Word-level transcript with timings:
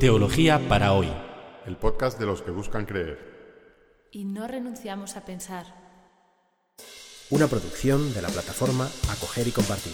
Teología 0.00 0.60
para 0.68 0.92
hoy. 0.92 1.08
El 1.66 1.76
podcast 1.76 2.20
de 2.20 2.26
los 2.26 2.40
que 2.42 2.52
buscan 2.52 2.86
creer. 2.86 3.18
Y 4.12 4.24
no 4.26 4.46
renunciamos 4.46 5.16
a 5.16 5.24
pensar. 5.24 5.66
Una 7.30 7.48
producción 7.48 8.14
de 8.14 8.22
la 8.22 8.28
plataforma 8.28 8.88
Acoger 9.10 9.48
y 9.48 9.50
Compartir. 9.50 9.92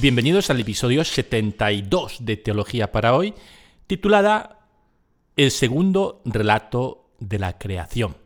Bienvenidos 0.00 0.48
al 0.48 0.60
episodio 0.60 1.04
72 1.04 2.24
de 2.24 2.38
Teología 2.38 2.90
para 2.90 3.14
hoy, 3.14 3.34
titulada 3.86 4.66
El 5.36 5.50
segundo 5.50 6.22
relato 6.24 7.10
de 7.18 7.38
la 7.38 7.58
creación. 7.58 8.25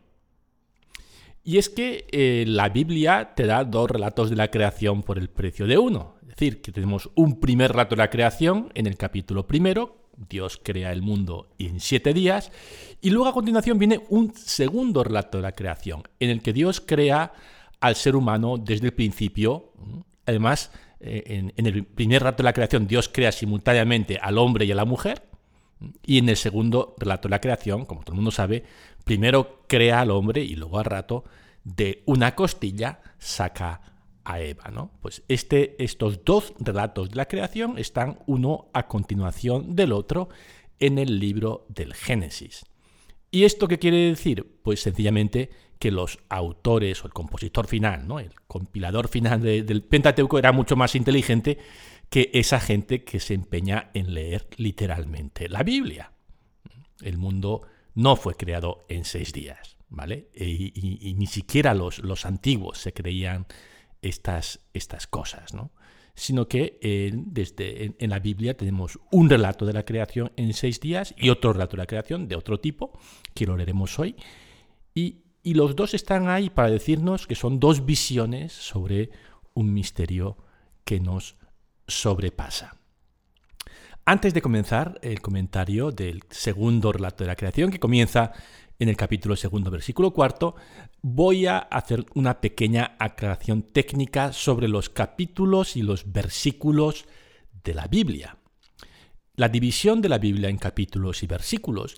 Y 1.43 1.57
es 1.57 1.69
que 1.69 2.05
eh, 2.11 2.45
la 2.47 2.69
Biblia 2.69 3.33
te 3.35 3.45
da 3.45 3.63
dos 3.63 3.89
relatos 3.89 4.29
de 4.29 4.35
la 4.35 4.49
creación 4.49 5.01
por 5.01 5.17
el 5.17 5.29
precio 5.29 5.65
de 5.65 5.77
uno. 5.77 6.15
Es 6.21 6.27
decir, 6.29 6.61
que 6.61 6.71
tenemos 6.71 7.09
un 7.15 7.39
primer 7.39 7.71
relato 7.71 7.95
de 7.95 8.01
la 8.01 8.09
creación 8.09 8.71
en 8.75 8.87
el 8.87 8.95
capítulo 8.95 9.47
primero, 9.47 9.97
Dios 10.29 10.59
crea 10.61 10.91
el 10.91 11.01
mundo 11.01 11.49
en 11.57 11.79
siete 11.79 12.13
días, 12.13 12.51
y 13.01 13.09
luego 13.09 13.27
a 13.27 13.33
continuación 13.33 13.79
viene 13.79 14.01
un 14.09 14.33
segundo 14.35 15.03
relato 15.03 15.39
de 15.39 15.43
la 15.43 15.53
creación, 15.53 16.03
en 16.19 16.29
el 16.29 16.41
que 16.41 16.53
Dios 16.53 16.79
crea 16.79 17.33
al 17.79 17.95
ser 17.95 18.15
humano 18.15 18.57
desde 18.57 18.85
el 18.85 18.93
principio. 18.93 19.73
Además, 20.27 20.71
eh, 20.99 21.23
en, 21.25 21.53
en 21.57 21.65
el 21.65 21.83
primer 21.85 22.21
relato 22.21 22.43
de 22.43 22.49
la 22.49 22.53
creación 22.53 22.85
Dios 22.87 23.09
crea 23.09 23.31
simultáneamente 23.31 24.19
al 24.21 24.37
hombre 24.37 24.65
y 24.65 24.71
a 24.71 24.75
la 24.75 24.85
mujer, 24.85 25.23
y 26.05 26.17
en 26.17 26.29
el 26.29 26.37
segundo 26.37 26.95
relato 26.97 27.27
de 27.27 27.31
la 27.31 27.41
creación, 27.41 27.85
como 27.85 28.01
todo 28.01 28.13
el 28.13 28.17
mundo 28.17 28.31
sabe, 28.31 28.63
primero 29.03 29.63
crea 29.67 30.01
al 30.01 30.11
hombre 30.11 30.43
y 30.43 30.55
luego 30.55 30.79
al 30.79 30.85
rato 30.85 31.23
de 31.63 32.03
una 32.05 32.35
costilla 32.35 33.01
saca 33.17 33.81
a 34.23 34.39
Eva. 34.39 34.69
¿no? 34.71 34.91
Pues 35.01 35.23
este, 35.27 35.81
estos 35.83 36.23
dos 36.23 36.53
relatos 36.59 37.09
de 37.09 37.15
la 37.15 37.27
creación 37.27 37.77
están 37.77 38.19
uno 38.27 38.69
a 38.73 38.87
continuación 38.87 39.75
del 39.75 39.91
otro 39.91 40.29
en 40.79 40.97
el 40.97 41.19
libro 41.19 41.65
del 41.69 41.93
Génesis. 41.93 42.65
¿Y 43.29 43.45
esto 43.45 43.67
qué 43.67 43.79
quiere 43.79 44.09
decir? 44.09 44.59
Pues 44.63 44.81
sencillamente 44.81 45.49
que 45.79 45.89
los 45.89 46.19
autores 46.29 47.03
o 47.03 47.07
el 47.07 47.13
compositor 47.13 47.65
final, 47.65 48.07
¿no? 48.07 48.19
el 48.19 48.33
compilador 48.47 49.07
final 49.07 49.41
del 49.41 49.83
Pentateuco 49.83 50.37
era 50.37 50.51
mucho 50.51 50.75
más 50.75 50.95
inteligente 50.95 51.57
que 52.11 52.29
esa 52.33 52.59
gente 52.59 53.05
que 53.05 53.21
se 53.21 53.33
empeña 53.33 53.89
en 53.93 54.13
leer 54.13 54.45
literalmente 54.57 55.47
la 55.47 55.63
Biblia. 55.63 56.11
El 57.01 57.17
mundo 57.17 57.61
no 57.95 58.17
fue 58.17 58.35
creado 58.35 58.85
en 58.89 59.05
seis 59.05 59.31
días, 59.31 59.77
¿vale? 59.87 60.29
Y, 60.35 61.15
ni 61.17 61.25
siquiera 61.25 61.73
los, 61.73 61.99
los, 61.99 62.25
antiguos 62.25 62.79
se 62.79 62.91
creían 62.91 63.47
estas, 64.01 64.59
estas 64.73 65.07
cosas, 65.07 65.53
¿no? 65.53 65.71
Sino 66.13 66.49
que 66.49 66.77
desde, 67.13 67.95
en, 67.97 68.09
la 68.09 68.19
Biblia 68.19 68.57
tenemos 68.57 68.99
un 69.09 69.29
relato 69.29 69.65
de 69.65 69.71
la 69.71 69.85
creación 69.85 70.33
en 70.35 70.53
seis 70.53 70.81
días 70.81 71.15
y 71.17 71.29
otro 71.29 71.53
relato 71.53 71.77
de 71.77 71.83
la 71.83 71.87
creación 71.87 72.27
de 72.27 72.35
otro 72.35 72.59
tipo, 72.59 72.91
que 73.33 73.45
lo 73.45 73.55
leeremos 73.55 73.97
hoy. 73.97 74.17
Y, 74.93 75.23
y 75.43 75.53
los 75.53 75.77
dos 75.77 75.93
están 75.93 76.27
ahí 76.27 76.49
para 76.49 76.69
decirnos 76.69 77.25
que 77.25 77.35
son 77.35 77.61
dos 77.61 77.85
visiones 77.85 78.51
sobre 78.51 79.11
un 79.53 79.73
misterio 79.73 80.35
que 80.83 80.99
nos 80.99 81.37
sobrepasa. 81.91 82.77
Antes 84.05 84.33
de 84.33 84.41
comenzar 84.41 84.99
el 85.03 85.21
comentario 85.21 85.91
del 85.91 86.23
segundo 86.29 86.91
relato 86.91 87.23
de 87.23 87.27
la 87.27 87.35
creación, 87.35 87.69
que 87.69 87.79
comienza 87.79 88.31
en 88.79 88.89
el 88.89 88.97
capítulo 88.97 89.35
segundo, 89.35 89.69
versículo 89.69 90.11
cuarto, 90.11 90.55
voy 91.03 91.45
a 91.45 91.59
hacer 91.59 92.03
una 92.15 92.41
pequeña 92.41 92.95
aclaración 92.97 93.61
técnica 93.61 94.33
sobre 94.33 94.67
los 94.67 94.89
capítulos 94.89 95.75
y 95.75 95.83
los 95.83 96.11
versículos 96.11 97.05
de 97.63 97.75
la 97.75 97.87
Biblia. 97.87 98.37
La 99.35 99.49
división 99.49 100.01
de 100.01 100.09
la 100.09 100.17
Biblia 100.17 100.49
en 100.49 100.57
capítulos 100.57 101.21
y 101.21 101.27
versículos, 101.27 101.95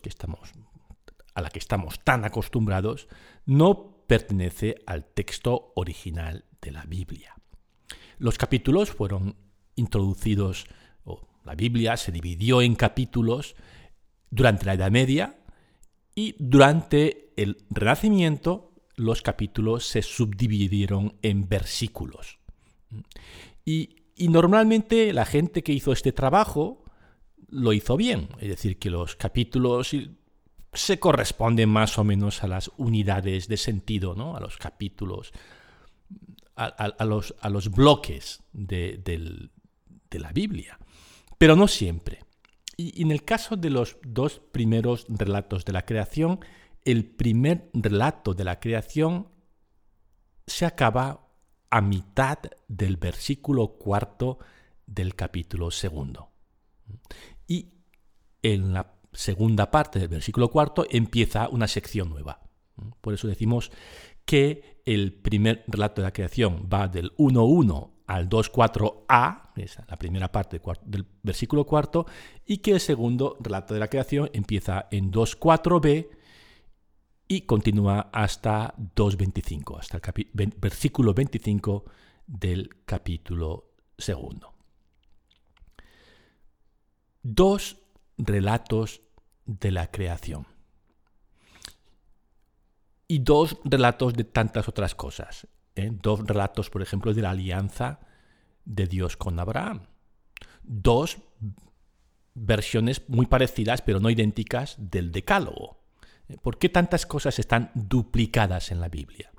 a 1.35 1.41
la 1.41 1.49
que 1.49 1.59
estamos 1.59 2.01
tan 2.03 2.25
acostumbrados, 2.25 3.07
no 3.45 4.03
pertenece 4.05 4.75
al 4.85 5.05
texto 5.05 5.71
original 5.75 6.43
de 6.61 6.71
la 6.71 6.83
Biblia. 6.83 7.33
Los 8.17 8.37
capítulos 8.37 8.91
fueron 8.91 9.37
introducidos, 9.75 10.65
o 11.05 11.27
la 11.43 11.55
Biblia 11.55 11.97
se 11.97 12.11
dividió 12.11 12.61
en 12.61 12.75
capítulos 12.75 13.55
durante 14.29 14.65
la 14.65 14.73
Edad 14.73 14.91
Media 14.91 15.37
y 16.15 16.35
durante 16.39 17.33
el 17.37 17.57
Renacimiento 17.69 18.71
los 18.95 19.21
capítulos 19.21 19.85
se 19.85 20.01
subdividieron 20.01 21.17
en 21.21 21.47
versículos. 21.49 22.39
Y, 23.65 23.95
y, 24.15 24.27
normalmente 24.27 25.13
la 25.13 25.25
gente 25.25 25.63
que 25.63 25.73
hizo 25.73 25.91
este 25.91 26.11
trabajo 26.11 26.83
lo 27.49 27.73
hizo 27.73 27.97
bien, 27.97 28.29
es 28.39 28.49
decir, 28.49 28.77
que 28.77 28.91
los 28.91 29.15
capítulos 29.15 29.95
se 30.73 30.99
corresponden 30.99 31.69
más 31.69 31.97
o 31.97 32.03
menos 32.03 32.43
a 32.43 32.47
las 32.47 32.71
unidades 32.77 33.47
de 33.47 33.57
sentido, 33.57 34.15
¿no? 34.15 34.35
a 34.35 34.39
los 34.39 34.57
capítulos, 34.57 35.31
a, 36.55 37.05
los, 37.05 37.35
a 37.39 37.49
los, 37.49 37.69
bloques 37.71 38.43
de, 38.53 38.99
del, 39.03 39.51
de 40.13 40.19
la 40.19 40.31
Biblia, 40.31 40.77
pero 41.37 41.55
no 41.55 41.67
siempre. 41.67 42.19
Y 42.77 43.01
en 43.01 43.11
el 43.11 43.23
caso 43.23 43.55
de 43.57 43.69
los 43.69 43.97
dos 44.03 44.39
primeros 44.51 45.05
relatos 45.09 45.65
de 45.65 45.73
la 45.73 45.85
creación, 45.85 46.39
el 46.85 47.05
primer 47.05 47.69
relato 47.73 48.33
de 48.33 48.43
la 48.43 48.59
creación 48.59 49.27
se 50.47 50.65
acaba 50.65 51.27
a 51.69 51.81
mitad 51.81 52.37
del 52.67 52.97
versículo 52.97 53.77
cuarto 53.77 54.39
del 54.85 55.15
capítulo 55.15 55.71
segundo. 55.71 56.31
Y 57.47 57.73
en 58.41 58.73
la 58.73 58.93
segunda 59.11 59.71
parte 59.71 59.99
del 59.99 60.09
versículo 60.09 60.49
cuarto 60.49 60.85
empieza 60.89 61.49
una 61.49 61.67
sección 61.67 62.09
nueva. 62.09 62.41
Por 63.01 63.13
eso 63.13 63.27
decimos 63.27 63.71
que 64.25 64.81
el 64.85 65.13
primer 65.13 65.63
relato 65.67 66.01
de 66.01 66.07
la 66.07 66.13
creación 66.13 66.67
va 66.71 66.87
del 66.87 67.15
1.1 67.17 67.91
al 68.13 68.29
2.4a, 68.29 69.49
esa 69.55 69.85
la 69.89 69.97
primera 69.97 70.31
parte 70.31 70.61
del 70.83 71.05
versículo 71.23 71.65
cuarto, 71.65 72.05
y 72.45 72.57
que 72.57 72.73
el 72.73 72.79
segundo 72.79 73.37
relato 73.39 73.73
de 73.73 73.79
la 73.79 73.87
creación 73.87 74.29
empieza 74.33 74.87
en 74.91 75.11
2.4b 75.11 76.09
y 77.27 77.41
continúa 77.41 78.09
hasta 78.13 78.75
2.25, 78.95 79.79
hasta 79.79 79.99
el 80.15 80.53
versículo 80.57 81.15
25 81.15 81.85
del 82.27 82.69
capítulo 82.85 83.71
segundo. 83.97 84.53
Dos 87.23 87.77
relatos 88.17 89.01
de 89.45 89.71
la 89.71 89.89
creación. 89.89 90.45
Y 93.07 93.19
dos 93.19 93.57
relatos 93.63 94.13
de 94.13 94.23
tantas 94.23 94.67
otras 94.69 94.93
cosas. 94.93 95.47
Dos 95.75 96.25
relatos, 96.25 96.69
por 96.69 96.81
ejemplo, 96.81 97.13
de 97.13 97.21
la 97.21 97.31
alianza 97.31 97.99
de 98.65 98.87
Dios 98.87 99.17
con 99.17 99.39
Abraham. 99.39 99.87
Dos 100.63 101.17
versiones 102.35 103.03
muy 103.07 103.25
parecidas, 103.25 103.81
pero 103.81 103.99
no 103.99 104.09
idénticas, 104.09 104.75
del 104.77 105.11
Decálogo. 105.11 105.83
¿Eh? 106.29 106.37
¿Por 106.41 106.57
qué 106.57 106.69
tantas 106.69 107.05
cosas 107.05 107.39
están 107.39 107.71
duplicadas 107.75 108.71
en 108.71 108.79
la 108.79 108.89
Biblia? 108.89 109.31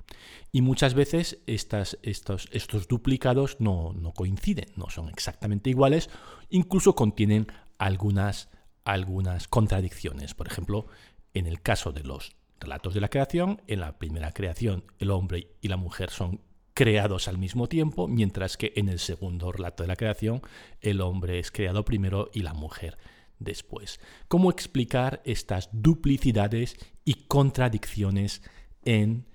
Y 0.51 0.61
muchas 0.61 0.93
veces 0.93 1.39
estos, 1.47 1.97
estos, 2.01 2.87
duplicados 2.87 3.57
no, 3.59 3.91
no, 3.93 4.13
coinciden, 4.13 4.71
no 4.77 4.89
son 4.89 5.09
exactamente 5.09 5.69
iguales, 5.69 6.09
incluso 6.49 6.95
contienen 6.95 7.47
algunas, 7.77 8.49
algunas 8.85 9.49
contradicciones. 9.49 10.33
Por 10.33 10.47
ejemplo, 10.47 10.87
en 11.33 11.45
el 11.47 11.61
caso 11.61 11.91
de 11.91 12.03
los 12.03 12.37
relatos 12.59 12.93
de 12.93 13.01
la 13.01 13.09
creación. 13.09 13.61
En 13.67 13.79
la 13.79 13.97
primera 13.97 14.31
creación 14.31 14.83
el 14.99 15.11
hombre 15.11 15.55
y 15.61 15.67
la 15.67 15.77
mujer 15.77 16.09
son 16.09 16.41
creados 16.73 17.27
al 17.27 17.37
mismo 17.37 17.67
tiempo, 17.67 18.07
mientras 18.07 18.57
que 18.57 18.73
en 18.75 18.89
el 18.89 18.99
segundo 18.99 19.51
relato 19.51 19.83
de 19.83 19.87
la 19.87 19.95
creación 19.95 20.41
el 20.81 21.01
hombre 21.01 21.39
es 21.39 21.49
creado 21.49 21.85
primero 21.85 22.29
y 22.33 22.41
la 22.41 22.53
mujer 22.53 22.97
después. 23.39 23.99
¿Cómo 24.27 24.51
explicar 24.51 25.21
estas 25.25 25.69
duplicidades 25.71 26.75
y 27.05 27.25
contradicciones 27.27 28.41
en 28.83 29.25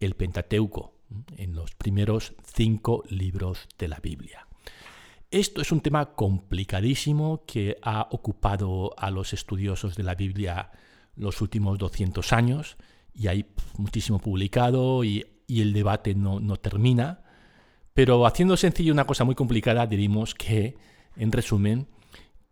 el 0.00 0.14
Pentateuco, 0.14 0.94
en 1.36 1.54
los 1.54 1.74
primeros 1.74 2.34
cinco 2.44 3.04
libros 3.08 3.68
de 3.78 3.88
la 3.88 4.00
Biblia? 4.00 4.46
Esto 5.30 5.60
es 5.60 5.72
un 5.72 5.82
tema 5.82 6.14
complicadísimo 6.14 7.44
que 7.46 7.76
ha 7.82 8.08
ocupado 8.10 8.94
a 8.96 9.10
los 9.10 9.34
estudiosos 9.34 9.94
de 9.94 10.02
la 10.04 10.14
Biblia 10.14 10.70
los 11.18 11.40
últimos 11.40 11.78
200 11.78 12.32
años 12.32 12.76
y 13.12 13.26
hay 13.26 13.46
muchísimo 13.76 14.18
publicado 14.20 15.04
y, 15.04 15.26
el 15.48 15.72
debate 15.72 16.14
no, 16.14 16.56
termina. 16.56 17.24
Pero 17.94 18.26
haciendo 18.26 18.56
sencillo 18.56 18.92
una 18.92 19.06
cosa 19.06 19.24
muy 19.24 19.34
complicada, 19.34 19.86
diríamos 19.86 20.34
que, 20.34 20.76
en 21.16 21.32
resumen, 21.32 21.88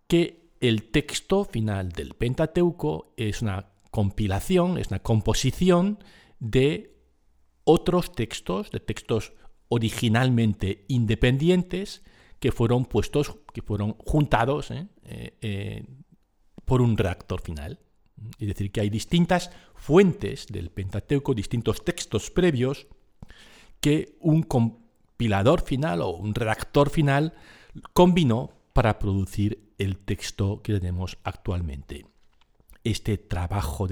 que 0.08 0.50
el 0.60 0.90
texto 0.90 1.44
final 1.44 1.92
del 1.92 2.14
Pentateuco 2.14 3.12
es 3.18 3.42
una 3.42 3.66
compilación, 3.90 4.78
es 4.78 4.88
una 4.88 5.00
composición 5.00 5.98
de 6.40 6.96
otros 7.64 8.12
textos, 8.12 8.70
de 8.70 8.80
textos 8.80 9.34
originalmente 9.68 10.84
independientes 10.88 12.02
que 12.40 12.50
fueron 12.50 12.86
puestos, 12.86 13.36
que 13.52 13.62
fueron 13.62 13.92
juntados 13.98 14.70
¿eh? 14.70 14.88
Eh, 15.04 15.36
eh, 15.40 15.84
por 16.64 16.80
un 16.80 16.96
redactor 16.96 17.40
final. 17.40 17.78
Es 18.38 18.48
decir, 18.48 18.70
que 18.70 18.80
hay 18.80 18.90
distintas 18.90 19.50
fuentes 19.74 20.46
del 20.46 20.70
Pentateuco, 20.70 21.34
distintos 21.34 21.84
textos 21.84 22.30
previos 22.30 22.86
que 23.80 24.16
un 24.20 24.42
compilador 24.42 25.62
final 25.62 26.00
o 26.02 26.10
un 26.10 26.34
redactor 26.34 26.90
final 26.90 27.34
combinó 27.92 28.50
para 28.72 28.98
producir 28.98 29.72
el 29.78 29.98
texto 29.98 30.62
que 30.62 30.74
tenemos 30.74 31.18
actualmente. 31.24 32.06
Este 32.84 33.18
trabajo 33.18 33.86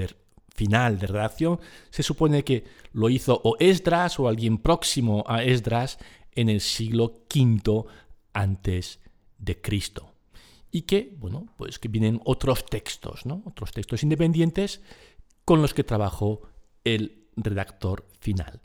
final 0.55 0.99
de 0.99 1.07
redacción 1.07 1.61
se 1.91 2.03
supone 2.03 2.45
que 2.45 2.65
lo 2.93 3.11
hizo 3.11 3.41
o 3.45 3.57
Esdras 3.59 4.19
o 4.21 4.29
alguien 4.29 4.59
próximo 4.59 5.25
a 5.27 5.43
Esdras 5.43 5.99
en 6.33 6.49
el 6.49 6.61
siglo 6.61 7.25
V 7.35 7.85
antes 8.33 9.01
de 9.39 9.61
Cristo. 9.61 10.14
Y 10.75 10.83
que, 10.83 11.15
bueno, 11.21 11.47
pues 11.57 11.79
que 11.79 11.87
vienen 11.87 12.21
otros 12.25 12.67
textos, 12.67 13.27
¿no? 13.27 13.45
Otros 13.47 13.71
textos 13.71 14.03
independientes 14.03 14.81
con 15.45 15.63
los 15.63 15.73
que 15.73 15.85
trabajó 15.85 16.43
el 16.83 17.29
redactor 17.37 18.09
final. 18.19 18.61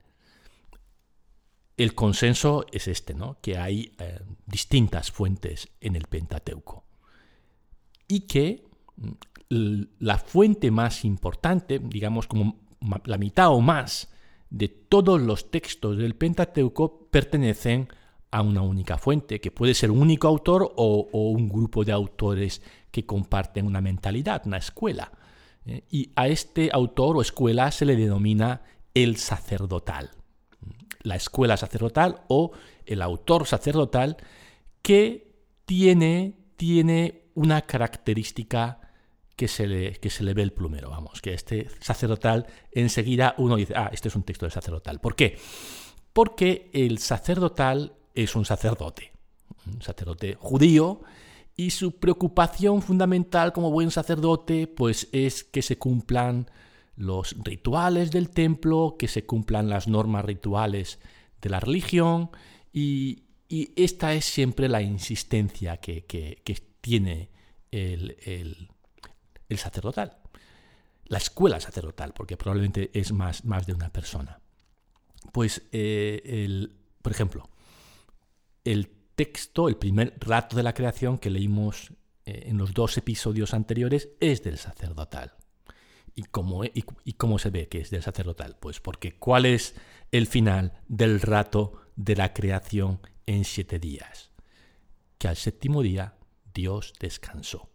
El 1.77 1.93
consenso 1.93 2.65
es 2.71 2.87
este, 2.87 3.13
¿no? 3.13 3.37
Que 3.43 3.59
hay 3.59 3.93
eh, 3.99 4.21
distintas 4.47 5.11
fuentes 5.11 5.69
en 5.81 5.95
el 5.95 6.07
Pentateuco. 6.07 6.83
Y 8.07 8.21
que 8.21 8.65
mm, 9.51 9.81
la 9.99 10.17
fuente 10.17 10.71
más 10.71 11.05
importante, 11.05 11.77
digamos 11.77 12.25
como 12.25 12.59
la 13.05 13.19
mitad 13.19 13.49
o 13.49 13.61
más 13.61 14.09
de 14.49 14.67
todos 14.67 15.21
los 15.21 15.51
textos 15.51 15.99
del 15.99 16.15
Pentateuco 16.15 17.07
pertenecen 17.11 17.87
a 18.31 18.41
una 18.41 18.61
única 18.61 18.97
fuente, 18.97 19.39
que 19.39 19.51
puede 19.51 19.73
ser 19.73 19.91
un 19.91 20.01
único 20.01 20.27
autor 20.27 20.73
o, 20.75 21.07
un 21.11 21.49
grupo 21.49 21.83
de 21.83 21.91
autores 21.91 22.61
que 22.91 23.05
comparten 23.05 23.65
una 23.65 23.81
mentalidad, 23.81 24.43
una 24.45 24.57
escuela. 24.57 25.11
¿eh? 25.65 25.83
Y 25.89 26.11
a 26.15 26.27
este 26.27 26.69
autor 26.71 27.17
o 27.17 27.21
escuela 27.21 27.71
se 27.71 27.85
le 27.85 27.95
denomina 27.95 28.61
el 28.93 29.17
sacerdotal. 29.17 30.11
La 31.01 31.15
escuela 31.15 31.57
sacerdotal 31.57 32.23
o 32.27 32.51
el 32.85 33.01
autor 33.01 33.47
sacerdotal 33.47 34.17
que 34.81 35.29
tiene, 35.65 36.35
tiene 36.55 37.29
una 37.35 37.61
característica 37.61 38.79
que 39.35 39.47
se, 39.47 39.67
le, 39.67 39.93
que 39.93 40.09
se 40.09 40.23
le 40.23 40.33
ve 40.33 40.43
el 40.43 40.51
plumero, 40.51 40.89
vamos, 40.89 41.21
que 41.21 41.33
este 41.33 41.67
sacerdotal 41.79 42.45
enseguida 42.71 43.35
uno 43.37 43.55
dice, 43.55 43.73
ah, 43.75 43.89
este 43.93 44.09
es 44.09 44.15
un 44.15 44.23
texto 44.23 44.45
de 44.45 44.51
sacerdotal. 44.51 44.99
¿Por 44.99 45.15
qué? 45.15 45.37
Porque 46.11 46.69
el 46.73 46.97
sacerdotal 46.97 47.93
es 48.23 48.35
un 48.35 48.45
sacerdote, 48.45 49.11
un 49.65 49.81
sacerdote 49.81 50.35
judío, 50.35 51.01
y 51.55 51.71
su 51.71 51.99
preocupación 51.99 52.81
fundamental 52.81 53.51
como 53.51 53.71
buen 53.71 53.91
sacerdote 53.91 54.67
pues 54.67 55.09
es 55.11 55.43
que 55.43 55.61
se 55.61 55.77
cumplan 55.77 56.49
los 56.95 57.35
rituales 57.43 58.11
del 58.11 58.29
templo, 58.29 58.95
que 58.97 59.07
se 59.07 59.25
cumplan 59.25 59.69
las 59.69 59.87
normas 59.87 60.25
rituales 60.25 60.99
de 61.41 61.49
la 61.49 61.59
religión 61.59 62.29
y, 62.71 63.25
esta 63.75 64.13
es 64.13 64.25
siempre 64.25 64.69
la 64.69 64.83
insistencia 64.83 65.77
que, 65.77 66.05
tiene 66.81 67.31
el, 67.71 68.69
sacerdotal, 69.57 70.17
la 71.05 71.17
escuela 71.17 71.59
sacerdotal, 71.59 72.13
porque 72.13 72.37
probablemente 72.37 72.91
es 72.93 73.11
más, 73.11 73.45
más 73.45 73.65
de 73.65 73.73
una 73.73 73.89
persona. 73.89 74.39
Pues, 75.33 75.63
eh, 75.71 76.21
el, 76.23 76.75
por 77.01 77.11
ejemplo, 77.11 77.49
el 78.63 78.89
texto, 79.15 79.67
el 79.67 79.77
primer 79.77 80.15
rato 80.19 80.55
de 80.55 80.63
la 80.63 80.73
creación 80.73 81.17
que 81.17 81.29
leímos 81.29 81.91
eh, 82.25 82.43
en 82.47 82.57
los 82.57 82.73
dos 82.73 82.97
episodios 82.97 83.53
anteriores 83.53 84.09
es 84.19 84.43
del 84.43 84.57
sacerdotal. 84.57 85.35
¿Y 86.15 86.23
cómo, 86.23 86.63
e, 86.63 86.71
y, 86.73 87.13
cómo 87.13 87.39
se 87.39 87.49
ve 87.49 87.67
que 87.67 87.79
es 87.79 87.89
del 87.89 88.03
sacerdotal? 88.03 88.57
Pues 88.59 88.79
porque 88.79 89.17
¿cuál 89.17 89.45
es 89.45 89.75
el 90.11 90.27
final 90.27 90.73
del 90.87 91.21
rato 91.21 91.81
de 91.95 92.15
la 92.15 92.33
creación 92.33 92.99
en 93.25 93.45
siete 93.45 93.79
días? 93.79 94.31
Que 95.17 95.27
al 95.27 95.37
séptimo 95.37 95.81
día 95.81 96.17
Dios 96.53 96.93
descansó. 96.99 97.69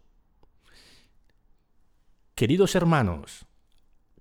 Queridos 2.33 2.75
hermanos, 2.75 3.45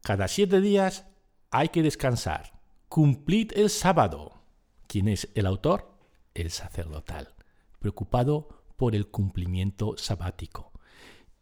cada 0.02 0.28
siete 0.28 0.60
días 0.60 1.06
hay 1.50 1.68
que 1.68 1.82
descansar. 1.82 2.60
Cumplid 2.88 3.52
el 3.56 3.70
sábado. 3.70 4.42
¿Quién 4.86 5.08
es 5.08 5.28
el 5.34 5.46
autor? 5.46 5.93
El 6.34 6.50
sacerdotal, 6.50 7.34
preocupado 7.78 8.64
por 8.76 8.94
el 8.94 9.08
cumplimiento 9.08 9.96
sabático. 9.96 10.72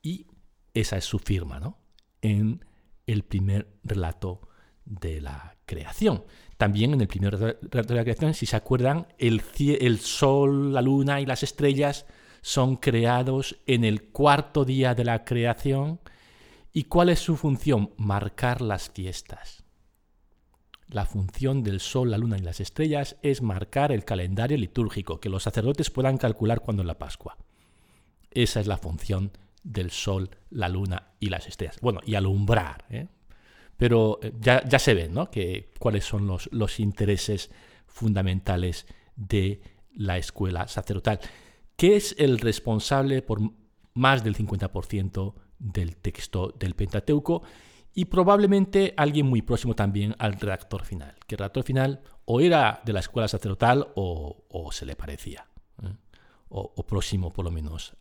Y 0.02 0.26
esa 0.74 0.96
es 0.96 1.04
su 1.04 1.18
firma, 1.18 1.60
¿no? 1.60 1.78
En 2.20 2.64
el 3.06 3.24
primer 3.24 3.68
relato 3.82 4.48
de 4.84 5.20
la 5.20 5.56
creación. 5.64 6.24
También 6.56 6.92
en 6.92 7.00
el 7.00 7.08
primer 7.08 7.38
relato 7.38 7.94
de 7.94 7.94
la 7.94 8.04
creación, 8.04 8.34
si 8.34 8.46
se 8.46 8.56
acuerdan, 8.56 9.06
el, 9.18 9.42
el 9.58 9.98
sol, 9.98 10.72
la 10.72 10.82
luna 10.82 11.20
y 11.20 11.26
las 11.26 11.42
estrellas 11.42 12.06
son 12.42 12.76
creados 12.76 13.56
en 13.66 13.84
el 13.84 14.10
cuarto 14.10 14.64
día 14.64 14.94
de 14.94 15.04
la 15.04 15.24
creación. 15.24 16.00
¿Y 16.72 16.84
cuál 16.84 17.08
es 17.08 17.20
su 17.20 17.36
función? 17.36 17.92
Marcar 17.96 18.60
las 18.60 18.90
fiestas. 18.90 19.61
La 20.92 21.06
función 21.06 21.62
del 21.62 21.80
Sol, 21.80 22.10
la 22.10 22.18
Luna 22.18 22.36
y 22.36 22.42
las 22.42 22.60
estrellas 22.60 23.16
es 23.22 23.40
marcar 23.40 23.92
el 23.92 24.04
calendario 24.04 24.58
litúrgico, 24.58 25.20
que 25.20 25.30
los 25.30 25.42
sacerdotes 25.42 25.88
puedan 25.90 26.18
calcular 26.18 26.60
cuando 26.60 26.82
es 26.82 26.86
la 26.86 26.98
Pascua. 26.98 27.38
Esa 28.30 28.60
es 28.60 28.66
la 28.66 28.76
función 28.76 29.32
del 29.64 29.90
Sol, 29.90 30.28
la 30.50 30.68
Luna 30.68 31.14
y 31.18 31.30
las 31.30 31.48
estrellas. 31.48 31.78
Bueno, 31.80 32.00
y 32.04 32.14
alumbrar. 32.14 32.84
¿eh? 32.90 33.08
Pero 33.78 34.18
eh, 34.22 34.34
ya, 34.38 34.62
ya, 34.68 34.78
se 34.78 34.92
ven 34.92 35.14
¿no? 35.14 35.30
que, 35.30 35.72
cuáles 35.78 36.04
son 36.04 36.26
los, 36.26 36.50
los 36.52 36.78
intereses 36.78 37.50
fundamentales 37.86 38.86
de 39.16 39.62
la 39.94 40.18
escuela 40.18 40.68
sacerdotal, 40.68 41.20
que 41.74 41.96
es 41.96 42.14
el 42.18 42.38
responsable 42.38 43.22
por 43.22 43.40
más 43.94 44.22
del 44.22 44.36
50% 44.36 45.34
del 45.58 45.96
texto 45.96 46.54
del 46.58 46.74
Pentateuco 46.74 47.42
y 47.94 48.06
probablemente 48.06 48.94
alguien 48.96 49.26
muy 49.26 49.42
próximo 49.42 49.74
también 49.74 50.14
al 50.18 50.34
redactor 50.34 50.84
final, 50.84 51.14
que 51.26 51.34
el 51.34 51.40
redactor 51.40 51.64
final 51.64 52.02
o 52.24 52.40
era 52.40 52.80
de 52.84 52.92
la 52.92 53.00
escuela 53.00 53.28
sacerdotal 53.28 53.88
o, 53.94 54.70
se 54.72 54.86
le 54.86 54.96
parecía, 54.96 55.46
¿eh? 55.82 55.94
o, 56.48 56.86
próximo 56.86 57.32
por 57.32 57.44
lo 57.44 57.50
menos 57.50 57.96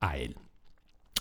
a 0.00 0.18
él. 0.18 0.36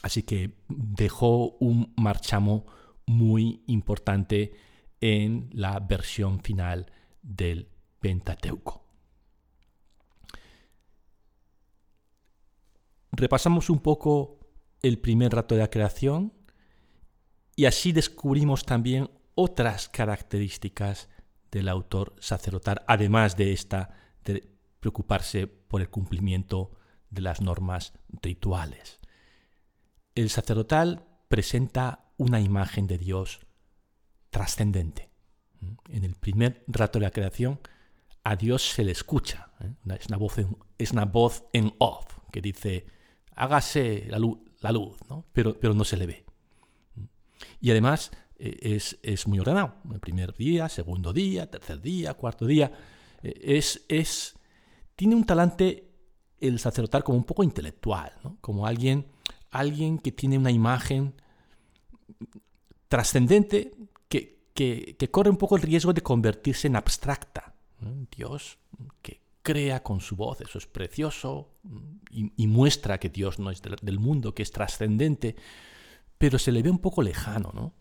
Así 0.01 0.23
que 0.23 0.57
dejó 0.67 1.57
un 1.59 1.93
marchamo 1.97 2.65
muy 3.05 3.63
importante 3.67 4.53
en 5.01 5.49
la 5.51 5.79
versión 5.79 6.41
final 6.41 6.91
del 7.21 7.69
Pentateuco. 7.99 8.85
Repasamos 13.11 13.69
un 13.69 13.79
poco 13.79 14.39
el 14.81 14.99
primer 14.99 15.33
rato 15.33 15.55
de 15.55 15.61
la 15.61 15.69
creación, 15.69 16.33
y 17.59 17.65
así 17.65 17.91
descubrimos 17.91 18.63
también 18.63 19.11
otras 19.35 19.89
características 19.89 21.09
del 21.51 21.67
autor 21.67 22.15
sacerdotal, 22.17 22.83
además 22.87 23.35
de 23.35 23.51
esta 23.51 23.89
de 24.23 24.49
preocuparse 24.79 25.45
por 25.45 25.81
el 25.81 25.89
cumplimiento 25.89 26.71
de 27.09 27.19
las 27.19 27.41
normas 27.41 27.91
rituales. 28.21 29.01
El 30.15 30.29
sacerdotal 30.29 31.05
presenta 31.27 32.13
una 32.15 32.39
imagen 32.39 32.87
de 32.87 32.97
Dios 32.97 33.41
trascendente. 34.29 35.09
En 35.89 36.05
el 36.05 36.15
primer 36.15 36.63
rato 36.65 36.97
de 36.97 37.03
la 37.03 37.11
creación, 37.11 37.59
a 38.23 38.37
Dios 38.37 38.69
se 38.69 38.85
le 38.85 38.93
escucha. 38.93 39.51
¿eh? 39.59 39.97
Es, 39.99 40.07
una 40.07 40.15
voz 40.15 40.37
en, 40.37 40.55
es, 40.77 40.93
una 40.93 41.03
voz 41.03 41.43
en, 41.51 41.73
off 41.79 42.19
que 42.31 42.39
dice, 42.39 42.85
hágase 43.35 44.05
la 44.07 44.17
luz, 44.17 44.39
la 44.61 44.71
luz 44.71 44.97
¿no? 45.09 45.25
pero, 45.33 45.59
pero 45.59 45.73
no 45.73 45.83
se 45.83 45.97
le 45.97 46.05
ve. 46.05 46.28
Y 47.59 47.71
además 47.71 48.11
eh, 48.37 48.79
es, 49.03 49.27
muy 49.27 49.39
ordenado. 49.39 49.75
El 49.91 49.99
primer 49.99 50.35
día, 50.35 50.69
segundo 50.69 51.13
día, 51.13 51.49
tercer 51.49 51.81
día, 51.81 52.13
cuarto 52.13 52.45
día. 52.45 52.71
Eh, 53.21 53.57
es, 53.57 53.85
es, 53.87 54.35
tiene 54.95 55.15
un 55.15 55.25
talante 55.25 55.89
el 56.39 56.59
sacerdotal 56.59 57.03
como 57.03 57.17
un 57.17 57.25
poco 57.25 57.43
intelectual, 57.43 58.13
como 58.41 58.65
alguien, 58.65 59.07
alguien 59.51 59.99
que 59.99 60.11
tiene 60.11 60.37
una 60.37 60.51
imagen 60.51 61.13
trascendente 62.87 63.73
que, 64.09 65.09
corre 65.09 65.29
un 65.29 65.37
poco 65.37 65.55
el 65.55 65.61
riesgo 65.61 65.93
de 65.93 66.01
convertirse 66.01 66.67
en 66.67 66.75
abstracta. 66.75 67.55
Dios 68.13 68.57
que 69.01 69.21
crea 69.41 69.81
con 69.81 70.01
su 70.01 70.17
voz, 70.17 70.41
eso 70.41 70.57
es 70.57 70.67
precioso, 70.67 71.53
y, 72.11 72.47
muestra 72.47 72.99
que 72.99 73.09
Dios 73.09 73.39
no 73.39 73.51
es 73.51 73.61
del 73.61 73.99
mundo, 73.99 74.35
que 74.35 74.43
es 74.43 74.51
trascendente, 74.51 75.37
pero 76.19 76.37
se 76.37 76.51
le 76.51 76.61
ve 76.61 76.69
un 76.69 76.77
poco 76.77 77.01
lejano, 77.01 77.51
¿no? 77.55 77.73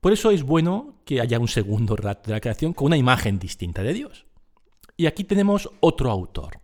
Por 0.00 0.12
eso 0.12 0.30
es 0.30 0.44
bueno 0.44 1.00
que 1.04 1.20
haya 1.20 1.40
un 1.40 1.48
segundo 1.48 1.96
relato 1.96 2.28
de 2.28 2.34
la 2.34 2.40
creación 2.40 2.72
con 2.72 2.86
una 2.86 2.96
imagen 2.96 3.38
distinta 3.38 3.82
de 3.82 3.92
Dios. 3.92 4.26
Y 4.96 5.06
aquí 5.06 5.24
tenemos 5.24 5.68
otro 5.80 6.10
autor. 6.10 6.60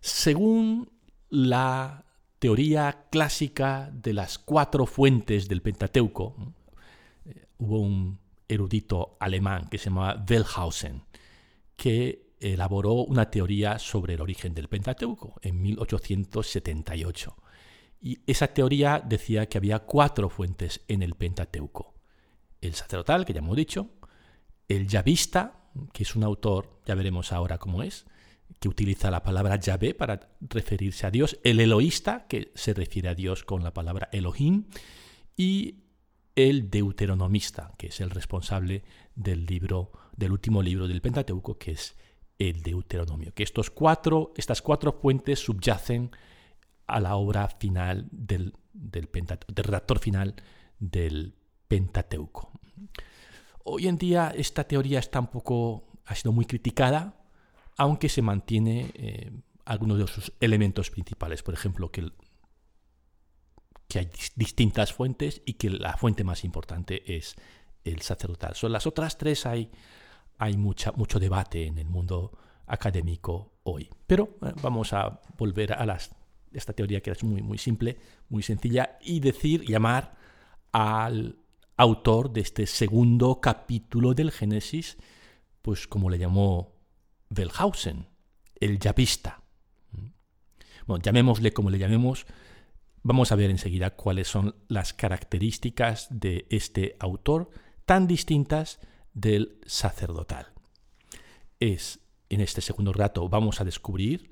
Según 0.00 0.90
la 1.30 2.04
teoría 2.38 3.06
clásica 3.10 3.90
de 3.92 4.12
las 4.12 4.38
cuatro 4.38 4.86
fuentes 4.86 5.48
del 5.48 5.62
Pentateuco, 5.62 6.36
eh, 7.24 7.46
hubo 7.58 7.80
un 7.80 8.18
erudito 8.48 9.16
alemán 9.20 9.68
que 9.68 9.78
se 9.78 9.90
llamaba 9.90 10.24
Wellhausen, 10.28 11.02
que 11.76 12.32
elaboró 12.40 12.94
una 12.94 13.30
teoría 13.30 13.78
sobre 13.78 14.14
el 14.14 14.20
origen 14.20 14.54
del 14.54 14.68
Pentateuco 14.68 15.34
en 15.42 15.60
1878. 15.60 17.36
Y 18.00 18.20
esa 18.26 18.48
teoría 18.48 19.02
decía 19.04 19.48
que 19.48 19.58
había 19.58 19.80
cuatro 19.80 20.28
fuentes 20.28 20.80
en 20.88 21.02
el 21.02 21.14
Pentateuco. 21.14 21.94
El 22.60 22.74
sacerdotal, 22.74 23.24
que 23.24 23.32
ya 23.32 23.40
hemos 23.40 23.56
dicho, 23.56 23.90
el 24.68 24.86
yavista, 24.86 25.70
que 25.92 26.02
es 26.02 26.14
un 26.14 26.24
autor, 26.24 26.80
ya 26.86 26.94
veremos 26.94 27.32
ahora 27.32 27.58
cómo 27.58 27.82
es, 27.82 28.06
que 28.60 28.68
utiliza 28.68 29.10
la 29.10 29.22
palabra 29.22 29.56
Yahvé 29.56 29.94
para 29.94 30.30
referirse 30.40 31.06
a 31.06 31.10
Dios, 31.10 31.38
el 31.44 31.60
eloísta, 31.60 32.26
que 32.28 32.52
se 32.54 32.74
refiere 32.74 33.08
a 33.08 33.14
Dios 33.14 33.44
con 33.44 33.62
la 33.62 33.74
palabra 33.74 34.08
Elohim, 34.12 34.66
y 35.36 35.84
el 36.34 36.70
deuteronomista, 36.70 37.72
que 37.78 37.88
es 37.88 38.00
el 38.00 38.10
responsable 38.10 38.84
del 39.14 39.44
libro, 39.44 39.92
del 40.16 40.32
último 40.32 40.62
libro 40.62 40.88
del 40.88 41.00
Pentateuco, 41.00 41.58
que 41.58 41.72
es 41.72 41.96
el 42.38 42.62
Deuteronomio. 42.62 43.34
Que 43.34 43.42
estos 43.42 43.70
cuatro, 43.70 44.32
estas 44.36 44.62
cuatro 44.62 44.92
fuentes 44.92 45.40
subyacen 45.40 46.10
a 46.88 47.00
la 47.00 47.16
obra 47.16 47.48
final 47.48 48.08
del, 48.10 48.54
del, 48.72 49.08
del 49.12 49.64
redactor 49.64 49.98
final 49.98 50.34
del 50.78 51.34
Pentateuco. 51.68 52.50
Hoy 53.64 53.86
en 53.86 53.98
día 53.98 54.32
esta 54.34 54.64
teoría 54.64 54.98
está 54.98 55.20
un 55.20 55.28
poco, 55.28 55.86
ha 56.06 56.14
sido 56.14 56.32
muy 56.32 56.46
criticada 56.46 57.18
aunque 57.78 58.08
se 58.08 58.22
mantiene 58.22 58.90
eh, 58.94 59.30
algunos 59.64 59.98
de 59.98 60.06
sus 60.08 60.32
elementos 60.40 60.90
principales. 60.90 61.42
Por 61.42 61.54
ejemplo, 61.54 61.90
que, 61.90 62.10
que 63.86 64.00
hay 64.00 64.10
distintas 64.34 64.92
fuentes 64.92 65.40
y 65.46 65.54
que 65.54 65.70
la 65.70 65.96
fuente 65.96 66.24
más 66.24 66.44
importante 66.44 67.16
es 67.16 67.36
el 67.84 68.02
sacerdotal. 68.02 68.56
Son 68.56 68.72
las 68.72 68.86
otras 68.86 69.16
tres 69.16 69.46
hay, 69.46 69.70
hay 70.38 70.56
mucha, 70.56 70.92
mucho 70.92 71.20
debate 71.20 71.66
en 71.66 71.78
el 71.78 71.88
mundo 71.88 72.36
académico 72.66 73.60
hoy. 73.62 73.88
Pero 74.08 74.38
eh, 74.42 74.52
vamos 74.60 74.92
a 74.92 75.20
volver 75.38 75.72
a 75.72 75.86
las, 75.86 76.10
esta 76.58 76.72
teoría 76.72 77.00
que 77.00 77.10
es 77.10 77.24
muy, 77.24 77.42
muy 77.42 77.58
simple, 77.58 77.98
muy 78.28 78.42
sencilla, 78.42 78.98
y 79.00 79.20
decir, 79.20 79.64
llamar 79.64 80.16
al 80.72 81.38
autor 81.76 82.32
de 82.32 82.40
este 82.40 82.66
segundo 82.66 83.40
capítulo 83.40 84.14
del 84.14 84.30
Génesis, 84.30 84.98
pues 85.62 85.86
como 85.86 86.10
le 86.10 86.18
llamó 86.18 86.74
Wellhausen, 87.34 88.08
el 88.60 88.78
yapista. 88.78 89.42
Bueno, 90.86 91.02
llamémosle 91.02 91.52
como 91.52 91.70
le 91.70 91.78
llamemos, 91.78 92.26
vamos 93.02 93.30
a 93.30 93.36
ver 93.36 93.50
enseguida 93.50 93.90
cuáles 93.90 94.28
son 94.28 94.56
las 94.68 94.92
características 94.92 96.08
de 96.10 96.46
este 96.50 96.96
autor 96.98 97.50
tan 97.84 98.06
distintas 98.06 98.80
del 99.12 99.60
sacerdotal. 99.66 100.52
Es 101.60 102.00
en 102.28 102.40
este 102.40 102.60
segundo 102.60 102.92
rato 102.92 103.28
vamos 103.28 103.60
a 103.60 103.64
descubrir 103.64 104.30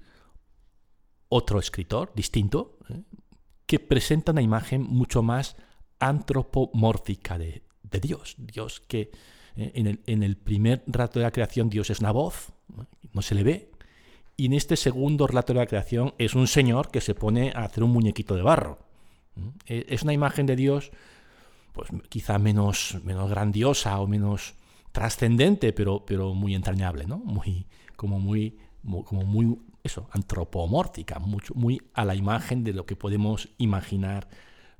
otro 1.28 1.59
escritor 1.59 2.12
distinto 2.14 2.78
¿eh? 2.88 3.02
que 3.66 3.78
presenta 3.78 4.33
una 4.33 4.42
imagen 4.42 4.83
mucho 4.83 5.23
más 5.23 5.56
antropomórfica 5.99 7.38
de, 7.38 7.62
Dios. 8.02 8.35
Dios 8.37 8.80
que 8.80 9.11
eh, 9.56 9.73
en, 9.75 9.87
el, 9.87 10.00
en, 10.06 10.23
el, 10.23 10.37
primer 10.37 10.83
rato 10.87 11.18
de 11.18 11.25
la 11.25 11.30
creación 11.30 11.71
Dios 11.71 11.88
es 11.88 12.00
una 12.00 12.12
voz, 12.12 12.52
no 13.12 13.23
se 13.23 13.35
le 13.35 13.42
ve. 13.42 13.71
Y 14.37 14.47
en 14.47 14.52
este 14.52 14.76
segundo 14.76 15.26
relato 15.26 15.54
de 15.54 15.61
la 15.61 15.66
creación 15.66 16.12
es 16.18 16.35
un 16.35 16.47
señor 16.47 16.90
que 16.90 17.00
se 17.00 17.14
pone 17.14 17.52
a 17.54 17.64
hacer 17.64 17.83
un 17.83 17.90
muñequito 17.90 18.35
de 18.35 18.42
barro. 18.42 18.78
E, 19.66 19.87
es 19.88 20.02
una 20.02 20.12
imagen 20.12 20.45
de 20.45 20.56
Dios, 20.56 20.90
pues 21.73 21.88
quizá 22.11 22.38
menos, 22.38 22.99
menos 23.02 23.30
grandiosa 23.30 23.99
o 23.99 24.06
menos 24.06 24.54
trascendente, 24.92 25.73
pero, 25.73 26.04
pero 26.04 26.35
muy 26.35 26.54
entrañable, 26.54 27.06
¿no? 27.06 27.18
Muy, 27.18 27.66
como 27.97 28.21
muy, 28.21 28.59
como 29.04 29.25
muy 29.25 29.59
eso, 29.87 30.09
antropomórfica, 30.12 31.19
mucho, 31.19 31.55
muy 31.55 31.81
a 31.95 32.05
la 32.05 32.14
imagen 32.14 32.64
de 32.64 32.73
lo 32.73 32.87
que 32.87 32.97
podemos 32.97 33.49
imaginar 33.59 34.28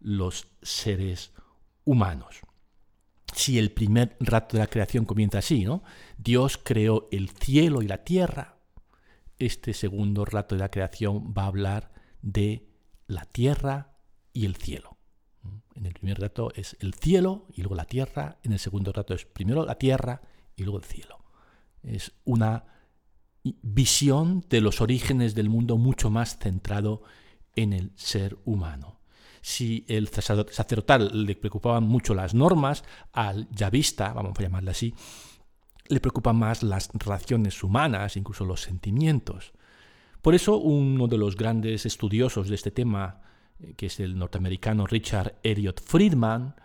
los 0.01 0.49
seres 0.63 1.33
humanos 1.85 2.43
si 3.37 3.59
el 3.59 3.71
primer 3.71 4.17
rato 4.21 4.57
de 4.57 4.63
la 4.63 4.69
creación 4.69 5.05
comienza 5.05 5.39
así, 5.39 5.65
¿no? 5.65 5.83
Dios 6.17 6.59
creó 6.63 7.09
el 7.11 7.31
cielo 7.31 7.83
y 7.83 7.87
la 7.87 8.05
tierra. 8.05 8.57
Este 9.39 9.75
segundo 9.75 10.25
rato 10.25 10.55
de 10.55 10.61
la 10.61 10.71
creación 10.71 11.35
va 11.37 11.43
a 11.43 11.49
hablar 11.49 11.93
de 12.23 12.67
la 13.07 13.27
tierra 13.27 13.99
y 14.33 14.47
el 14.47 14.57
cielo. 14.57 14.97
En 15.75 15.85
el 15.85 15.93
primer 15.93 16.19
rato 16.19 16.51
es 16.55 16.77
el 16.81 16.95
cielo 16.95 17.47
y 17.53 17.61
luego 17.61 17.75
la 17.75 17.85
tierra. 17.85 18.39
En 18.43 18.53
el 18.53 18.59
segundo 18.59 18.93
rato 18.93 19.13
es 19.13 19.27
primero 19.27 19.67
la 19.67 19.77
tierra 19.77 20.23
y 20.57 20.63
luego 20.63 20.79
el 20.79 20.85
cielo. 20.85 21.19
Es 21.83 22.13
una 22.25 22.65
visión 23.63 24.45
de 24.49 24.61
los 24.61 24.81
orígenes 24.81 25.35
del 25.35 25.49
mundo 25.49 25.77
mucho 25.77 26.11
más 26.11 26.39
centrado 26.39 27.03
en 27.55 27.73
el 27.73 27.93
ser 27.97 28.39
humano 28.45 28.97
si 29.47 29.85
el 29.87 30.09
sacerdotal 30.09 31.25
le 31.25 31.37
preocupaban 31.37 31.85
mucho 31.85 32.15
las 32.15 32.35
normas, 32.35 32.83
al 33.13 33.49
yavista, 33.51 34.13
vamos 34.13 34.37
a 34.37 34.43
llamarle 34.43 34.73
así, 34.73 34.93
le 35.87 36.01
preocupan 36.01 36.35
más 36.35 36.65
las 36.65 36.91
relaciones 36.93 37.63
humanas, 37.63 38.17
incluso 38.17 38.45
los 38.45 38.63
sentimientos. 38.63 39.53
Por 40.21 40.35
eso 40.35 40.57
uno 40.57 41.07
de 41.07 41.17
los 41.17 41.37
grandes 41.37 41.87
estudiosos 41.87 42.49
de 42.49 42.57
este 42.57 42.73
tema, 42.73 43.21
eh, 43.61 43.75
que 43.77 43.87
es 43.87 44.01
el 44.01 44.19
norteamericano 44.19 44.85
Richard 44.85 45.37
Elliot 45.45 45.81
Friedman, 45.81 46.57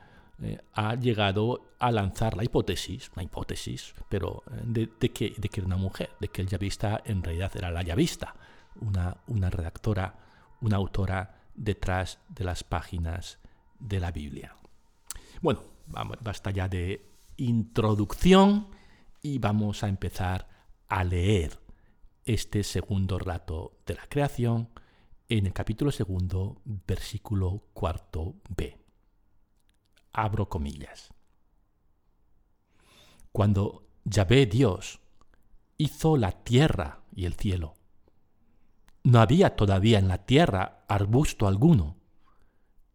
eh, 0.41 0.59
ha 0.73 0.95
llegado 0.95 1.75
a 1.79 1.91
lanzar 1.91 2.35
la 2.35 2.43
hipótesis, 2.43 3.11
una 3.15 3.23
hipótesis, 3.23 3.93
pero 4.09 4.43
eh, 4.51 4.87
de, 4.99 5.09
que, 5.11 5.35
de, 5.37 5.49
que, 5.49 5.59
era 5.59 5.67
una 5.67 5.77
mujer, 5.77 6.09
de 6.19 6.29
que 6.29 6.41
el 6.41 6.47
yavista 6.47 7.01
en 7.05 7.23
realidad 7.23 7.51
era 7.55 7.69
la 7.69 7.83
yavista, 7.83 8.35
una, 8.79 9.17
una 9.27 9.49
redactora, 9.49 10.15
una 10.61 10.77
autora 10.77 11.41
detrás 11.53 12.19
de 12.29 12.43
las 12.43 12.63
páginas 12.63 13.39
de 13.79 13.99
la 13.99 14.11
Biblia. 14.11 14.55
Bueno, 15.41 15.61
basta 16.21 16.51
ya 16.51 16.67
de 16.67 17.05
introducción 17.37 18.67
y 19.21 19.39
vamos 19.39 19.83
a 19.83 19.89
empezar 19.89 20.47
a 20.87 21.03
leer 21.03 21.59
este 22.25 22.63
segundo 22.63 23.19
rato 23.19 23.79
de 23.85 23.95
la 23.95 24.07
creación 24.07 24.69
en 25.29 25.45
el 25.45 25.53
capítulo 25.53 25.91
segundo, 25.91 26.61
versículo 26.65 27.63
cuarto 27.73 28.35
b. 28.49 28.80
Abro 30.13 30.49
comillas. 30.49 31.13
Cuando 33.31 33.87
Yahvé 34.03 34.45
Dios 34.45 34.99
hizo 35.77 36.17
la 36.17 36.31
tierra 36.31 37.01
y 37.15 37.25
el 37.25 37.33
cielo, 37.35 37.75
no 39.03 39.19
había 39.19 39.55
todavía 39.55 39.99
en 39.99 40.07
la 40.07 40.25
tierra 40.25 40.83
arbusto 40.87 41.47
alguno, 41.47 41.97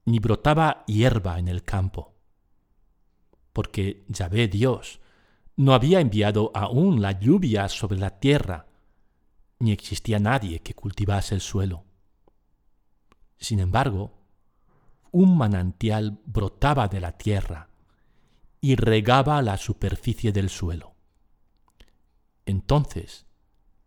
ni 0.04 0.18
brotaba 0.18 0.84
hierba 0.86 1.38
en 1.38 1.48
el 1.48 1.64
campo, 1.64 2.14
porque 3.52 4.04
Yahvé 4.08 4.48
Dios 4.48 5.00
no 5.56 5.72
había 5.72 6.00
enviado 6.00 6.52
aún 6.54 7.00
la 7.00 7.12
lluvia 7.12 7.68
sobre 7.68 7.98
la 7.98 8.20
tierra, 8.20 8.66
ni 9.58 9.72
existía 9.72 10.18
nadie 10.18 10.60
que 10.60 10.74
cultivase 10.74 11.34
el 11.34 11.40
suelo. 11.40 11.84
Sin 13.38 13.58
embargo, 13.58 14.12
un 15.12 15.36
manantial 15.36 16.20
brotaba 16.26 16.88
de 16.88 17.00
la 17.00 17.12
tierra 17.12 17.68
y 18.60 18.76
regaba 18.76 19.42
la 19.42 19.56
superficie 19.56 20.32
del 20.32 20.50
suelo. 20.50 20.94
Entonces, 22.44 23.26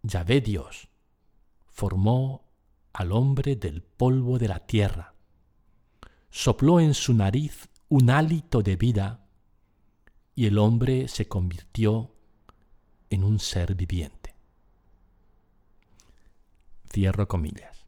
Yahvé 0.04 0.42
Dios 0.42 0.90
formó 1.68 2.50
al 2.94 3.12
hombre 3.12 3.56
del 3.56 3.82
polvo 3.82 4.38
de 4.38 4.48
la 4.48 4.66
tierra, 4.66 5.14
sopló 6.30 6.80
en 6.80 6.94
su 6.94 7.14
nariz 7.14 7.70
un 7.88 8.10
hálito 8.10 8.62
de 8.62 8.76
vida 8.76 9.26
y 10.36 10.46
el 10.46 10.58
hombre 10.58 11.08
se 11.08 11.28
convirtió 11.28 12.16
en 13.10 13.24
un 13.24 13.40
ser 13.40 13.76
viviente. 13.76 14.36
Cierro 16.92 17.28
comillas. 17.28 17.79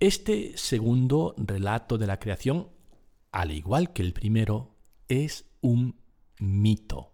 Este 0.00 0.56
segundo 0.56 1.34
relato 1.36 1.98
de 1.98 2.06
la 2.06 2.18
creación, 2.18 2.68
al 3.32 3.52
igual 3.52 3.92
que 3.92 4.00
el 4.00 4.14
primero, 4.14 4.74
es 5.08 5.44
un 5.60 6.00
mito. 6.38 7.12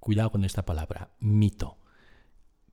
Cuidado 0.00 0.32
con 0.32 0.44
esta 0.44 0.64
palabra, 0.64 1.12
mito. 1.20 1.78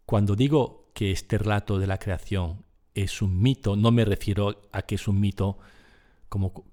Cuando 0.07 0.35
digo 0.35 0.89
que 0.95 1.11
este 1.11 1.37
relato 1.37 1.77
de 1.77 1.85
la 1.85 1.99
creación 1.99 2.65
es 2.95 3.21
un 3.21 3.39
mito, 3.39 3.75
no 3.75 3.91
me 3.91 4.03
refiero 4.03 4.67
a 4.71 4.81
que 4.81 4.95
es 4.95 5.07
un 5.07 5.19
mito 5.19 5.59
como 6.27 6.65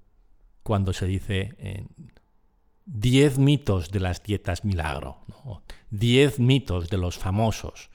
cuando 0.63 0.93
se 0.93 1.05
dice 1.05 1.85
10 2.85 3.37
mitos 3.37 3.91
de 3.91 3.99
las 3.99 4.23
dietas 4.23 4.65
milagro, 4.65 5.19
10 5.91 6.39
mitos 6.39 6.89
de 6.89 6.97
los 6.97 7.19
famosos. 7.19 7.91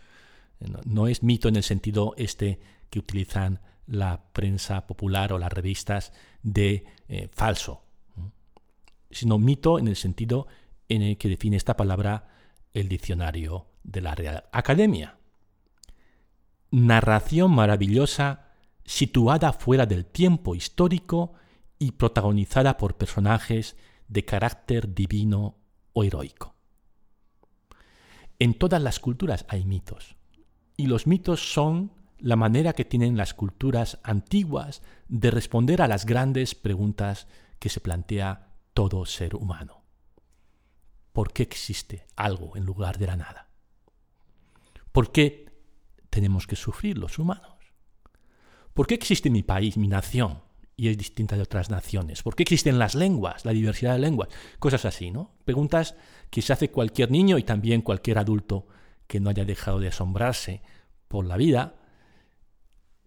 No, 0.84 1.08
es 1.08 1.24
mito 1.24 1.48
en 1.48 1.56
el 1.56 1.64
sentido 1.64 2.14
este 2.16 2.60
que 2.90 3.00
utilizan 3.00 3.60
la 3.90 4.22
prensa 4.32 4.86
popular 4.86 5.32
o 5.32 5.38
las 5.38 5.52
revistas 5.52 6.12
de 6.42 6.84
eh, 7.08 7.28
falso, 7.32 7.82
sino 9.10 9.38
mito 9.38 9.78
en 9.80 9.88
el 9.88 9.96
sentido 9.96 10.46
en 10.88 11.02
el 11.02 11.18
que 11.18 11.28
define 11.28 11.56
esta 11.56 11.76
palabra 11.76 12.28
el 12.72 12.88
diccionario 12.88 13.66
de 13.82 14.00
la 14.00 14.14
Real 14.14 14.44
Academia. 14.52 15.18
Narración 16.70 17.50
maravillosa 17.50 18.52
situada 18.84 19.52
fuera 19.52 19.86
del 19.86 20.06
tiempo 20.06 20.54
histórico 20.54 21.32
y 21.80 21.92
protagonizada 21.92 22.76
por 22.76 22.96
personajes 22.96 23.76
de 24.06 24.24
carácter 24.24 24.94
divino 24.94 25.56
o 25.92 26.04
heroico. 26.04 26.54
En 28.38 28.54
todas 28.54 28.80
las 28.80 29.00
culturas 29.00 29.44
hay 29.48 29.64
mitos, 29.64 30.14
y 30.76 30.86
los 30.86 31.08
mitos 31.08 31.52
son 31.52 31.92
la 32.20 32.36
manera 32.36 32.72
que 32.72 32.84
tienen 32.84 33.16
las 33.16 33.34
culturas 33.34 33.98
antiguas 34.02 34.82
de 35.08 35.30
responder 35.30 35.82
a 35.82 35.88
las 35.88 36.06
grandes 36.06 36.54
preguntas 36.54 37.26
que 37.58 37.68
se 37.68 37.80
plantea 37.80 38.52
todo 38.74 39.04
ser 39.06 39.34
humano. 39.34 39.82
¿Por 41.12 41.32
qué 41.32 41.42
existe 41.42 42.06
algo 42.16 42.56
en 42.56 42.64
lugar 42.64 42.98
de 42.98 43.06
la 43.06 43.16
nada? 43.16 43.48
¿Por 44.92 45.12
qué 45.12 45.46
tenemos 46.08 46.46
que 46.46 46.56
sufrir 46.56 46.98
los 46.98 47.18
humanos? 47.18 47.58
¿Por 48.74 48.86
qué 48.86 48.94
existe 48.94 49.30
mi 49.30 49.42
país, 49.42 49.76
mi 49.76 49.88
nación, 49.88 50.42
y 50.76 50.88
es 50.88 50.96
distinta 50.96 51.36
de 51.36 51.42
otras 51.42 51.68
naciones? 51.68 52.22
¿Por 52.22 52.34
qué 52.34 52.42
existen 52.42 52.78
las 52.78 52.94
lenguas, 52.94 53.44
la 53.44 53.52
diversidad 53.52 53.92
de 53.92 53.98
lenguas? 53.98 54.30
Cosas 54.58 54.84
así, 54.84 55.10
¿no? 55.10 55.34
Preguntas 55.44 55.94
que 56.30 56.40
se 56.40 56.52
hace 56.52 56.70
cualquier 56.70 57.10
niño 57.10 57.36
y 57.38 57.42
también 57.42 57.82
cualquier 57.82 58.18
adulto 58.18 58.66
que 59.06 59.20
no 59.20 59.28
haya 59.28 59.44
dejado 59.44 59.80
de 59.80 59.88
asombrarse 59.88 60.62
por 61.08 61.26
la 61.26 61.36
vida. 61.36 61.74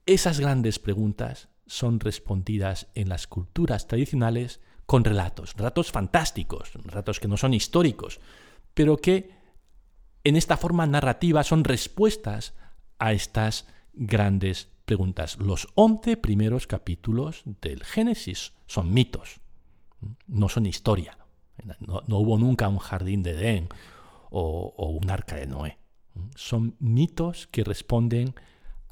Esas 0.06 0.40
grandes 0.40 0.80
preguntas 0.80 1.50
son 1.66 2.00
respondidas 2.00 2.88
en 2.94 3.08
las 3.08 3.28
culturas 3.28 3.88
tradicionales 3.88 4.60
con 4.86 5.06
relatos, 5.06 5.54
relatos 5.56 5.92
fantásticos, 5.92 6.74
relatos 6.84 7.22
que 7.22 7.30
no 7.30 7.38
son 7.38 7.54
históricos, 7.54 8.20
pero 8.74 8.98
que 8.98 9.32
en 10.26 10.36
esta 10.36 10.58
forma 10.58 10.86
narrativa 10.86 11.44
son 11.44 11.64
respuestas 11.64 12.54
a 13.00 13.14
estas 13.14 13.66
grandes 13.94 14.70
preguntas. 14.86 15.38
Los 15.38 15.68
once 15.76 16.18
primeros 16.18 16.68
capítulos 16.68 17.44
del 17.62 17.84
Génesis 17.84 18.54
son 18.68 18.94
mitos, 18.94 19.40
no 20.28 20.50
son 20.50 20.66
historia. 20.66 21.18
No, 21.80 22.18
hubo 22.18 22.38
nunca 22.38 22.68
un 22.68 22.80
jardín 22.80 23.24
de 23.24 23.32
Edén 23.32 23.70
o, 24.32 24.74
o 24.76 24.90
un 24.90 25.10
arca 25.10 25.38
de 25.38 25.48
Noé. 25.48 25.78
Son 26.36 26.76
mitos 26.80 27.48
que 27.48 27.64
responden 27.64 28.36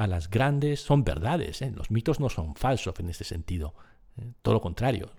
a 0.01 0.07
las 0.07 0.31
grandes, 0.31 0.81
son 0.81 1.03
verdades. 1.03 1.61
¿eh? 1.61 1.71
Los 1.75 1.91
mitos 1.91 2.19
no 2.19 2.27
son 2.27 2.55
falsos 2.55 2.99
en 2.99 3.09
este 3.09 3.23
sentido. 3.23 3.75
¿eh? 4.17 4.33
Todo 4.41 4.55
lo 4.55 4.61
contrario, 4.61 5.11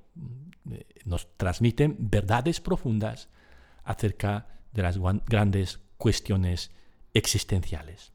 eh, 0.72 0.86
nos 1.04 1.36
transmiten 1.36 1.96
verdades 2.00 2.60
profundas 2.60 3.28
acerca 3.84 4.48
de 4.72 4.82
las 4.82 4.98
grandes 5.24 5.78
cuestiones 5.98 6.72
existenciales. 7.14 8.12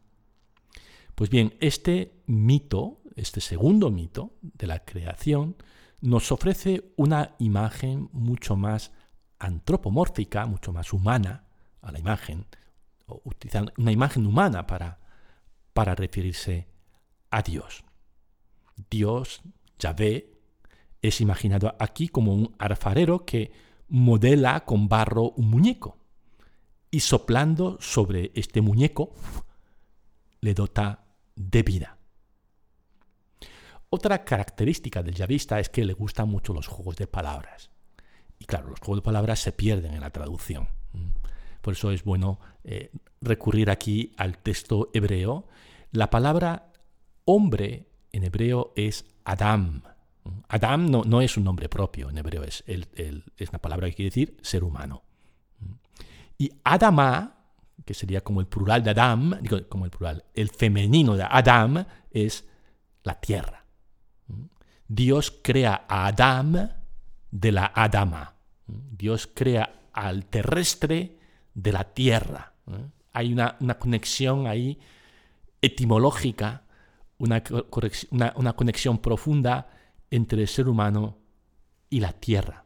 Pues 1.15 1.29
bien, 1.29 1.55
este 1.61 2.21
mito, 2.25 2.99
este 3.15 3.39
segundo 3.39 3.89
mito 3.89 4.33
de 4.41 4.67
la 4.67 4.83
creación, 4.83 5.55
nos 6.01 6.33
ofrece 6.33 6.91
una 6.97 7.35
imagen 7.39 8.09
mucho 8.11 8.57
más 8.57 8.91
antropomórfica, 9.39 10.45
mucho 10.47 10.73
más 10.73 10.91
humana 10.91 11.45
a 11.81 11.93
la 11.93 11.99
imagen, 11.99 12.45
una 13.77 13.91
imagen 13.93 14.25
humana 14.25 14.67
para, 14.67 14.99
para 15.77 15.93
referirse 15.93 16.67
a 17.29 17.43
Dios. 17.43 17.83
Dios, 18.89 19.43
Yahvé, 19.77 20.31
es 21.03 21.21
imaginado 21.21 21.75
aquí 21.77 22.07
como 22.07 22.33
un 22.33 22.55
alfarero 22.57 23.25
que 23.25 23.51
modela 23.87 24.65
con 24.65 24.89
barro 24.89 25.33
un 25.33 25.51
muñeco 25.51 25.99
y 26.89 27.01
soplando 27.01 27.77
sobre 27.79 28.31
este 28.33 28.59
muñeco 28.59 29.13
le 30.41 30.55
dota 30.55 31.05
de 31.35 31.61
vida. 31.61 31.99
Otra 33.91 34.25
característica 34.25 35.03
del 35.03 35.13
yavista 35.13 35.59
es 35.59 35.69
que 35.69 35.85
le 35.85 35.93
gustan 35.93 36.27
mucho 36.27 36.55
los 36.55 36.65
juegos 36.65 36.95
de 36.95 37.05
palabras. 37.05 37.69
Y 38.39 38.45
claro, 38.45 38.69
los 38.69 38.79
juegos 38.79 39.03
de 39.03 39.05
palabras 39.05 39.41
se 39.41 39.51
pierden 39.51 39.93
en 39.93 40.01
la 40.01 40.09
traducción. 40.09 40.69
Por 41.67 41.73
eso 41.73 41.91
es 41.91 42.05
bueno 42.05 42.39
eh, 42.63 42.91
recurrir 43.19 43.69
aquí 43.69 44.13
al 44.15 44.37
texto 44.37 44.89
hebreo. 44.93 45.49
La 45.91 46.09
palabra 46.09 46.71
hombre 47.25 47.89
en 48.13 48.23
hebreo 48.23 48.71
es 48.77 49.03
Adam. 49.25 49.83
Adam 50.47 50.89
no, 50.89 51.19
es 51.19 51.35
un 51.35 51.43
nombre 51.43 51.67
propio 51.67 52.09
en 52.09 52.19
hebreo, 52.19 52.43
es, 52.45 52.63
es 52.67 53.49
una 53.49 53.59
palabra 53.59 53.89
que 53.89 53.95
quiere 53.95 54.11
decir 54.11 54.37
ser 54.41 54.63
humano. 54.63 55.03
Y 56.37 56.53
Adama, 56.63 57.35
que 57.83 57.93
sería 57.93 58.21
como 58.21 58.39
el 58.39 58.47
plural 58.47 58.81
de 58.81 58.91
Adam, 58.91 59.37
digo, 59.41 59.59
como 59.67 59.83
el 59.83 59.91
plural, 59.91 60.23
el 60.35 60.47
femenino 60.47 61.17
de 61.17 61.27
Adam 61.29 61.85
es 62.11 62.47
la 63.03 63.19
tierra. 63.19 63.65
Dios 64.87 65.37
crea 65.43 65.85
a 65.89 66.07
Adam 66.07 66.69
de 67.29 67.51
la 67.51 67.73
Adama. 67.75 68.35
Dios 68.67 69.27
crea 69.27 69.89
al 69.91 70.27
terrestre 70.27 71.16
de 71.57 71.71
la 71.71 71.83
tierra. 71.83 72.53
Hay 73.13 73.33
una, 73.33 73.57
conexión 73.79 74.45
ahí 74.45 74.79
etimológica, 75.59 76.63
una, 77.17 77.43
una 78.35 78.53
conexión 78.53 78.99
profunda 78.99 79.67
entre 80.11 80.43
el 80.43 80.47
ser 80.47 80.69
humano 80.69 81.17
y 81.89 81.99
la 81.99 82.13
tierra. 82.13 82.63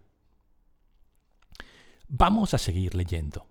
Vamos 2.09 2.53
a 2.53 2.57
seguir 2.57 2.93
leyendo. 2.93 3.47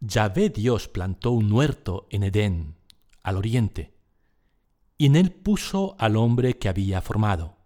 Yahvé 0.00 0.48
Dios 0.48 0.88
plantó 0.88 1.32
un 1.32 1.52
huerto 1.52 2.06
en 2.10 2.22
Edén, 2.22 2.76
al 3.22 3.36
oriente, 3.36 3.92
y 4.96 5.06
en 5.06 5.16
él 5.16 5.32
puso 5.32 5.96
al 5.98 6.16
hombre 6.16 6.56
que 6.56 6.70
había 6.70 7.02
formado. 7.02 7.58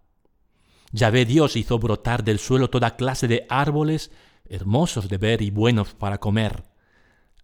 Yahvé 0.91 1.23
Dios 1.23 1.55
hizo 1.55 1.79
brotar 1.79 2.25
del 2.25 2.39
suelo 2.39 2.69
toda 2.69 2.97
clase 2.97 3.29
de 3.29 3.45
árboles 3.49 4.11
hermosos 4.51 5.07
de 5.07 5.17
ver 5.17 5.41
y 5.41 5.49
buenos 5.49 5.93
para 5.93 6.19
comer, 6.19 6.65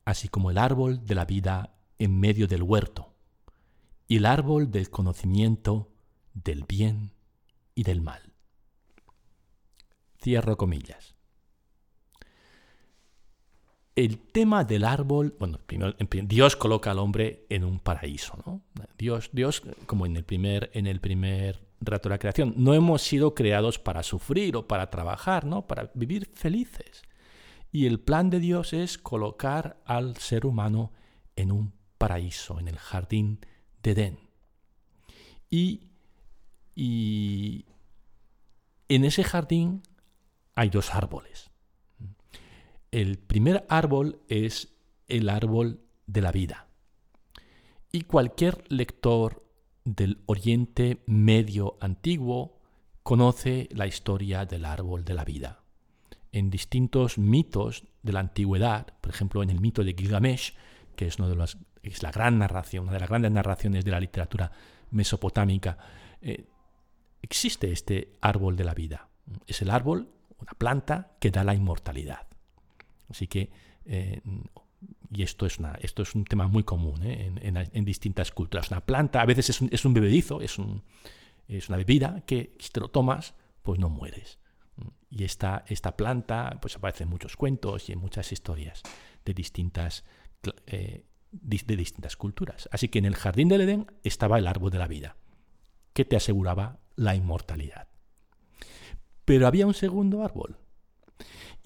así 0.03 0.27
como 0.27 0.51
el 0.51 0.57
árbol 0.57 1.05
de 1.05 1.15
la 1.15 1.23
vida 1.23 1.73
en 1.99 2.19
medio 2.19 2.47
del 2.47 2.63
huerto, 2.63 3.15
y 4.09 4.17
el 4.17 4.25
árbol 4.25 4.71
del 4.71 4.89
conocimiento 4.89 5.89
del 6.33 6.65
bien 6.65 7.13
y 7.75 7.83
del 7.83 8.01
mal. 8.01 8.33
Cierro 10.21 10.57
comillas. 10.57 11.16
El 13.97 14.19
tema 14.19 14.63
del 14.63 14.85
árbol, 14.85 15.35
bueno, 15.39 15.59
Dios 16.23 16.55
coloca 16.55 16.91
al 16.91 16.99
hombre 16.99 17.45
en 17.49 17.63
un 17.63 17.79
paraíso, 17.79 18.37
¿no? 18.45 18.61
Dios, 18.97 19.29
Dios, 19.33 19.63
como 19.87 20.05
en 20.05 20.15
el 20.15 20.23
primer, 20.23 20.69
en 20.73 20.85
el 20.85 21.01
primer 21.01 21.65
rato 21.81 22.07
de 22.07 22.13
la 22.13 22.19
creación, 22.19 22.53
no 22.57 22.75
hemos 22.75 23.01
sido 23.01 23.33
creados 23.33 23.79
para 23.79 24.03
sufrir 24.03 24.55
o 24.55 24.67
para 24.67 24.91
trabajar, 24.91 25.45
¿no? 25.45 25.65
Para 25.65 25.91
vivir 25.95 26.29
felices. 26.35 27.01
Y 27.71 27.87
el 27.87 27.99
plan 27.99 28.29
de 28.29 28.39
Dios 28.39 28.71
es 28.73 28.99
colocar 28.99 29.81
al 29.83 30.15
ser 30.17 30.45
humano 30.45 30.91
en 31.35 31.51
un 31.51 31.73
paraíso, 31.97 32.59
en 32.59 32.67
el 32.67 32.77
jardín 32.77 33.39
de 33.81 33.91
Edén. 33.91 34.19
Y 35.49 35.87
y 36.79 37.65
en 38.87 39.03
ese 39.03 39.23
jardín 39.23 39.81
hay 40.53 40.69
dos 40.69 40.93
árboles. 40.93 41.49
El 42.91 43.17
primer 43.17 43.65
árbol 43.69 44.21
es 44.29 44.77
el 45.07 45.29
árbol 45.29 45.81
de 46.05 46.21
la 46.21 46.31
vida. 46.31 46.67
Y 47.91 48.01
cualquier 48.01 48.63
lector 48.69 49.43
del 49.83 50.21
Oriente 50.25 51.03
Medio 51.05 51.77
antiguo 51.81 52.59
conoce 53.03 53.69
la 53.71 53.87
historia 53.87 54.45
del 54.45 54.65
árbol 54.65 55.05
de 55.05 55.13
la 55.13 55.25
vida. 55.25 55.63
En 56.31 56.49
distintos 56.49 57.17
mitos 57.17 57.85
de 58.03 58.13
la 58.13 58.19
antigüedad, 58.19 58.87
por 59.01 59.11
ejemplo 59.11 59.43
en 59.43 59.49
el 59.49 59.61
mito 59.61 59.83
de 59.83 59.93
Gilgamesh, 59.93 60.55
que 60.95 61.07
es, 61.07 61.19
la 61.19 62.11
gran 62.11 62.39
narración, 62.39 62.83
una 62.83 62.93
de 62.93 62.99
las 62.99 63.09
grandes 63.09 63.31
narraciones 63.31 63.85
de 63.85 63.91
la 63.91 63.99
literatura 63.99 64.51
mesopotámica, 64.91 65.77
eh, 66.21 66.45
existe 67.21 67.71
este 67.71 68.17
árbol 68.21 68.55
de 68.55 68.63
la 68.63 68.73
vida. 68.73 69.07
Es 69.45 69.61
el 69.61 69.69
árbol, 69.69 70.09
una 70.39 70.53
planta 70.53 71.15
que 71.19 71.31
da 71.31 71.43
la 71.43 71.53
inmortalidad. 71.53 72.27
Así 73.09 73.27
que, 73.27 73.49
eh, 73.85 74.21
y 75.11 75.23
esto 75.23 75.45
es, 75.45 75.59
una, 75.59 75.73
esto 75.81 76.03
es 76.03 76.13
un 76.15 76.25
tema 76.25 76.47
muy 76.47 76.63
común 76.63 77.01
¿eh? 77.03 77.31
en, 77.41 77.85
distintas 77.85 78.31
culturas. 78.31 78.69
Una 78.71 78.81
planta 78.81 79.21
a 79.21 79.25
veces 79.25 79.49
es 79.49 79.61
un, 79.61 79.69
es 79.71 79.85
un 79.85 79.93
bebedizo, 79.93 80.41
es, 80.41 80.59
un, 80.59 80.83
es, 81.47 81.69
una 81.69 81.77
bebida 81.77 82.23
que 82.25 82.55
si 82.59 82.69
te 82.69 82.79
lo 82.79 82.89
tomas, 82.89 83.33
pues 83.63 83.79
no 83.79 83.89
mueres. 83.89 84.39
Y 85.09 85.23
esta, 85.23 85.63
esta 85.67 85.95
planta 85.95 86.59
pues 86.61 86.75
aparece 86.75 87.03
en 87.03 87.09
muchos 87.09 87.35
cuentos 87.35 87.89
y 87.89 87.93
en 87.93 87.99
muchas 87.99 88.31
historias 88.31 88.83
de 89.25 89.33
distintas, 89.33 90.03
eh, 90.67 91.05
de 91.31 91.75
distintas 91.75 92.17
culturas. 92.17 92.69
Así 92.71 92.89
que 92.89 92.99
en 92.99 93.05
el 93.05 93.15
jardín 93.15 93.47
del 93.47 93.61
Edén 93.61 93.87
estaba 94.03 94.37
el 94.37 94.47
árbol 94.47 94.71
de 94.71 94.79
la 94.79 94.87
vida, 94.87 95.15
que 95.93 96.05
te 96.05 96.15
aseguraba 96.15 96.79
la 96.95 97.15
inmortalidad. 97.15 97.87
Pero 99.25 99.47
había 99.47 99.67
un 99.67 99.73
segundo 99.73 100.23
árbol. 100.23 100.57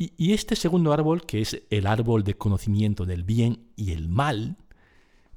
Y, 0.03 0.33
este 0.33 0.55
segundo 0.55 0.93
árbol, 0.93 1.27
que 1.27 1.41
es 1.41 1.61
el 1.69 1.85
árbol 1.85 2.23
de 2.23 2.33
conocimiento 2.33 3.05
del 3.05 3.23
bien 3.23 3.67
y 3.75 3.91
el 3.91 4.09
mal, 4.09 4.57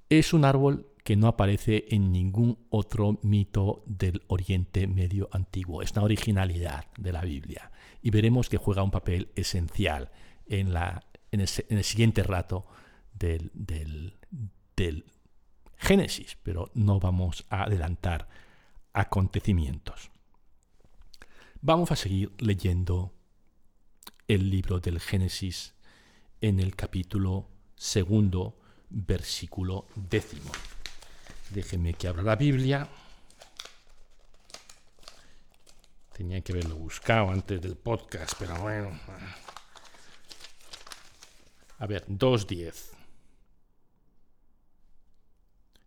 es 0.09 0.33
un 0.33 0.47
árbol 0.47 0.89
que 1.05 1.17
no 1.17 1.27
aparece 1.27 1.85
en 1.91 2.11
ningún 2.13 2.57
otro 2.71 3.19
mito 3.21 3.83
del 3.85 4.23
Oriente 4.27 4.87
Medio 4.87 5.29
antiguo. 5.33 5.83
Es 5.83 5.93
una 5.93 6.05
originalidad 6.05 6.87
de 6.97 7.13
la 7.13 7.21
Biblia. 7.21 7.73
Y 8.01 8.09
veremos 8.09 8.49
que 8.49 8.57
juega 8.57 8.83
un 8.83 8.91
papel 8.91 9.29
esencial 9.35 10.11
en, 10.47 10.73
el, 11.31 11.85
siguiente 11.85 12.23
rato 12.23 12.65
del, 13.13 13.51
del, 13.53 14.17
del 14.77 15.05
Génesis, 15.77 16.39
pero 16.43 16.71
no 16.73 17.01
vamos 17.01 17.45
a 17.51 17.65
adelantar 17.65 18.31
acontecimientos. 18.95 20.11
Vamos 21.61 21.93
a 21.93 21.97
seguir 21.97 22.33
leyendo 22.39 23.13
el 24.27 24.51
libro 24.51 24.81
del 24.81 25.01
Génesis 25.01 25.75
en 26.41 26.61
el 26.61 26.75
capítulo 26.75 27.49
segundo, 27.77 28.59
versículo 28.91 29.87
décimo. 29.95 30.51
Déjenme 31.51 31.95
que 31.95 32.09
abra 32.09 32.23
la 32.23 32.37
Biblia. 32.37 32.89
Tenía 36.13 36.41
que 36.41 36.53
haberlo 36.53 36.77
buscado 36.77 37.31
antes 37.31 37.61
del 37.61 37.77
podcast, 37.77 38.35
pero 38.39 38.57
bueno. 38.61 38.99
A 41.79 41.87
ver, 41.87 42.07
2.10. 42.07 42.75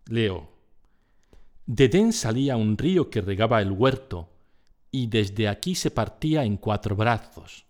Leo. 0.08 0.50
De 1.66 1.86
Edén 1.86 2.14
salía 2.14 2.56
un 2.56 2.78
río 2.78 3.10
que 3.10 3.22
regaba 3.22 3.62
el 3.62 3.72
huerto, 3.72 4.30
y 4.92 5.08
desde 5.08 5.48
aquí 5.50 5.76
se 5.76 5.92
partía 5.92 6.44
en 6.44 6.58
cuatro 6.58 6.96
brazos. 6.96 7.67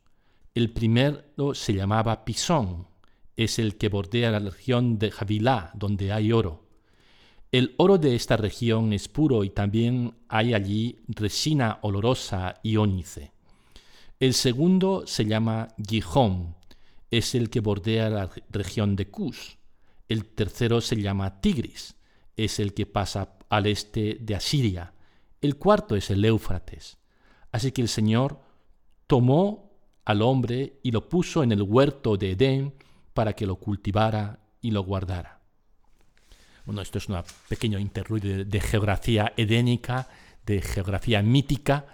El 0.57 0.71
primero 0.71 1.53
se 1.53 1.75
llamaba 1.75 2.25
Pisón, 2.25 2.87
es 3.35 3.59
el 3.59 3.77
que 3.77 3.89
bordea 3.89 4.31
la 4.31 4.39
región 4.39 4.97
de 4.97 5.11
Javilá, 5.11 5.69
donde 5.75 6.11
hay 6.11 6.31
oro. 6.31 6.65
El 7.51 7.75
oro 7.77 7.99
de 7.99 8.15
esta 8.15 8.37
región 8.37 8.91
es 8.91 9.07
puro 9.07 9.43
y 9.43 9.51
también 9.51 10.15
hay 10.27 10.55
allí 10.55 10.97
resina 11.09 11.77
olorosa 11.83 12.55
y 12.63 12.77
ónice. 12.77 13.33
El 14.19 14.33
segundo 14.33 15.05
se 15.05 15.25
llama 15.25 15.67
Gijón, 15.87 16.55
es 17.11 17.35
el 17.35 17.51
que 17.51 17.59
bordea 17.59 18.09
la 18.09 18.27
región 18.49 18.95
de 18.95 19.11
Cus. 19.11 19.59
El 20.09 20.25
tercero 20.25 20.81
se 20.81 20.95
llama 20.95 21.39
Tigris, 21.39 21.97
es 22.35 22.59
el 22.59 22.73
que 22.73 22.87
pasa 22.87 23.37
al 23.49 23.67
este 23.67 24.17
de 24.19 24.33
Asiria. 24.33 24.91
El 25.39 25.57
cuarto 25.57 25.95
es 25.95 26.09
el 26.09 26.25
Éufrates. 26.25 26.97
Así 27.51 27.71
que 27.71 27.83
el 27.83 27.89
Señor 27.89 28.41
tomó 29.05 29.66
al 30.07 30.21
hombre 30.21 30.79
y 30.83 30.91
lo 30.91 31.09
puso 31.09 31.43
en 31.43 31.51
el 31.51 31.61
huerto 31.61 32.15
de 32.15 32.31
Edén 32.31 32.73
para 33.13 33.33
que 33.33 33.45
lo 33.45 33.57
cultivara 33.57 34.39
y 34.61 34.71
lo 34.71 34.81
guardara. 34.81 35.41
Bueno, 36.65 36.81
esto 36.81 36.97
es 36.97 37.09
un 37.09 37.21
pequeño 37.49 37.77
interludio 37.77 38.45
de, 38.45 38.61
geografía 38.61 39.33
edénica, 39.35 40.07
de 40.45 40.61
geografía 40.61 41.21
mítica. 41.21 41.87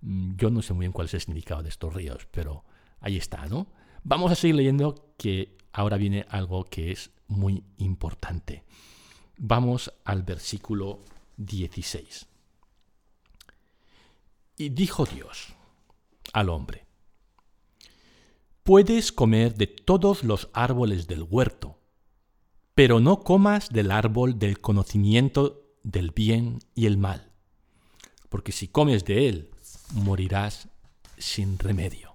Mm, 0.00 0.36
yo 0.36 0.48
no 0.48 0.62
sé 0.62 0.72
muy 0.72 0.84
bien 0.84 0.92
cuál 0.92 1.08
es 1.08 1.14
el 1.14 1.20
significado 1.20 1.62
de 1.62 1.68
estos 1.68 1.92
ríos, 1.92 2.26
pero 2.30 2.64
ahí 3.00 3.18
está, 3.18 3.44
¿no? 3.46 3.66
Vamos 4.02 4.32
a 4.32 4.34
seguir 4.34 4.56
leyendo 4.56 5.12
que 5.18 5.58
ahora 5.74 5.98
viene 5.98 6.24
algo 6.30 6.64
que 6.64 6.90
es 6.90 7.10
muy 7.26 7.62
importante. 7.76 8.64
Vamos 9.36 9.92
al 10.06 10.22
versículo 10.22 11.00
16. 11.36 12.26
Y 14.56 14.70
dijo 14.70 15.04
Dios 15.04 15.54
al 16.32 16.48
hombre, 16.48 16.87
puedes 18.68 19.12
comer 19.12 19.54
de 19.54 19.66
todos 19.66 20.24
los 20.24 20.50
árboles 20.52 21.06
del 21.06 21.22
huerto, 21.22 21.80
pero 22.74 23.00
no 23.00 23.20
comas 23.20 23.70
del 23.70 23.90
árbol 23.90 24.38
del 24.38 24.60
conocimiento 24.60 25.72
del 25.84 26.10
bien 26.10 26.58
y 26.74 26.84
el 26.84 26.98
mal, 26.98 27.32
porque 28.28 28.52
si 28.52 28.68
comes 28.68 29.06
de 29.06 29.26
él, 29.26 29.50
morirás 29.94 30.68
sin 31.16 31.58
remedio. 31.58 32.14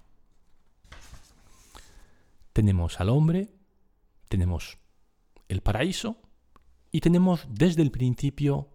Tenemos 2.52 3.00
al 3.00 3.08
hombre, 3.08 3.52
tenemos 4.28 4.78
el 5.48 5.60
paraíso 5.60 6.18
y 6.92 7.00
tenemos 7.00 7.48
desde 7.50 7.82
el 7.82 7.90
principio 7.90 8.68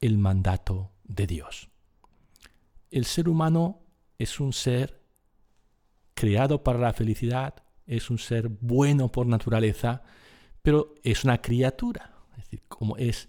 el 0.00 0.18
mandato 0.18 0.90
de 1.04 1.28
Dios. 1.28 1.68
El 2.90 3.04
ser 3.04 3.28
humano 3.28 3.84
es 4.18 4.40
un 4.40 4.52
ser 4.52 4.99
creado 6.14 6.62
para 6.62 6.78
la 6.78 6.92
felicidad, 6.92 7.54
es 7.86 8.10
un 8.10 8.18
ser 8.18 8.48
bueno 8.48 9.10
por 9.10 9.26
naturaleza, 9.26 10.02
pero 10.62 10.94
es 11.02 11.24
una 11.24 11.40
criatura. 11.40 12.12
Es 12.32 12.44
decir, 12.44 12.62
como 12.68 12.96
es, 12.96 13.28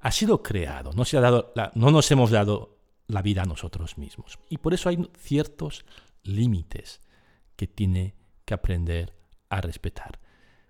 ha 0.00 0.10
sido 0.10 0.42
creado, 0.42 0.92
no, 0.92 1.04
se 1.04 1.16
ha 1.16 1.20
dado 1.20 1.52
no 1.74 1.90
nos 1.90 2.10
hemos 2.10 2.30
dado 2.30 2.78
la 3.06 3.22
vida 3.22 3.42
a 3.42 3.46
nosotros 3.46 3.98
mismos. 3.98 4.38
Y 4.48 4.58
por 4.58 4.74
eso 4.74 4.88
hay 4.88 5.08
ciertos 5.18 5.84
límites 6.24 7.00
que 7.56 7.66
tiene 7.66 8.14
que 8.44 8.54
aprender 8.54 9.14
a 9.48 9.60
respetar. 9.60 10.18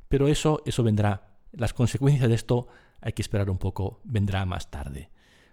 Pero 0.09 0.29
eso, 0.29 0.63
eso 0.67 0.83
vendrá, 0.83 1.39
las 1.53 1.73
consecuencias 1.73 2.29
de 2.29 2.35
esto 2.35 2.69
hay 3.01 3.13
que 3.13 3.23
esperar 3.23 3.51
un 3.51 3.59
poco, 3.59 4.01
vendrá 4.05 4.45
más 4.45 4.71
tarde. 4.71 5.11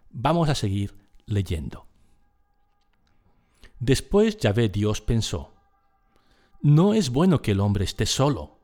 Vamos 0.10 0.50
a 0.50 0.56
seguir 0.56 0.95
leyendo. 1.26 1.88
Después 3.80 4.38
Yahvé 4.38 4.69
Dios 4.69 5.02
pensó, 5.02 5.54
no 6.62 6.93
es 6.93 7.10
bueno 7.10 7.41
que 7.41 7.52
el 7.52 7.60
hombre 7.60 7.86
esté 7.86 8.06
solo 8.06 8.60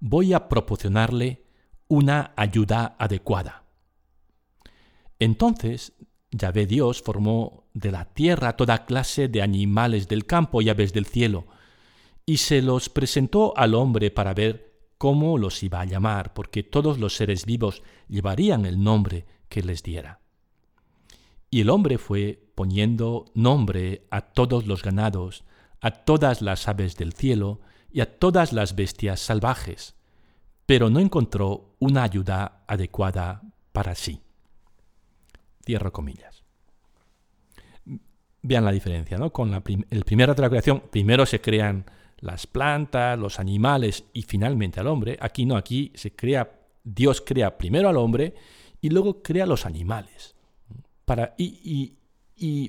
voy 0.00 0.32
a 0.32 0.48
proporcionarle 0.48 1.44
una 1.88 2.32
ayuda 2.36 2.96
adecuada. 2.98 3.64
Entonces, 5.18 5.92
Yahvé 6.30 6.66
Dios 6.66 7.02
formó 7.02 7.64
de 7.74 7.90
la 7.90 8.04
tierra 8.04 8.56
toda 8.56 8.84
clase 8.84 9.28
de 9.28 9.42
animales 9.42 10.08
del 10.08 10.26
campo 10.26 10.60
y 10.62 10.68
aves 10.68 10.92
del 10.92 11.06
cielo, 11.06 11.46
y 12.26 12.36
se 12.36 12.60
los 12.60 12.88
presentó 12.88 13.56
al 13.56 13.74
hombre 13.74 14.10
para 14.10 14.34
ver 14.34 14.68
cómo 14.98 15.38
los 15.38 15.62
iba 15.62 15.80
a 15.80 15.86
llamar, 15.86 16.34
porque 16.34 16.62
todos 16.62 16.98
los 16.98 17.16
seres 17.16 17.46
vivos 17.46 17.82
llevarían 18.08 18.66
el 18.66 18.82
nombre 18.82 19.26
que 19.48 19.62
les 19.62 19.82
diera. 19.82 20.20
Y 21.50 21.62
el 21.62 21.70
hombre 21.70 21.96
fue 21.96 22.50
poniendo 22.54 23.24
nombre 23.34 24.06
a 24.10 24.20
todos 24.20 24.66
los 24.66 24.82
ganados, 24.82 25.44
a 25.80 25.90
todas 25.90 26.42
las 26.42 26.68
aves 26.68 26.96
del 26.96 27.12
cielo, 27.12 27.60
y 27.90 28.00
a 28.00 28.18
todas 28.18 28.52
las 28.52 28.74
bestias 28.74 29.20
salvajes, 29.20 29.94
pero 30.66 30.90
no 30.90 31.00
encontró 31.00 31.74
una 31.78 32.02
ayuda 32.02 32.64
adecuada 32.66 33.42
para 33.72 33.94
sí. 33.94 34.20
Cierro 35.64 35.92
comillas. 35.92 36.44
Vean 38.42 38.64
la 38.64 38.72
diferencia, 38.72 39.18
¿no? 39.18 39.32
Con 39.32 39.52
el 39.54 40.04
primer 40.04 40.34
de 40.34 40.42
la 40.42 40.48
creación, 40.48 40.82
primero 40.90 41.26
se 41.26 41.40
crean 41.40 41.86
las 42.18 42.46
plantas, 42.46 43.18
los 43.18 43.38
animales 43.40 44.04
y 44.12 44.22
finalmente 44.22 44.80
al 44.80 44.86
hombre. 44.86 45.18
Aquí 45.20 45.44
no, 45.44 45.56
aquí 45.56 45.92
se 45.94 46.14
crea, 46.14 46.60
Dios 46.84 47.22
crea 47.24 47.56
primero 47.58 47.88
al 47.88 47.96
hombre 47.96 48.34
y 48.80 48.90
luego 48.90 49.22
crea 49.22 49.46
los 49.46 49.66
animales. 49.66 50.34
Para, 51.04 51.34
y, 51.38 51.96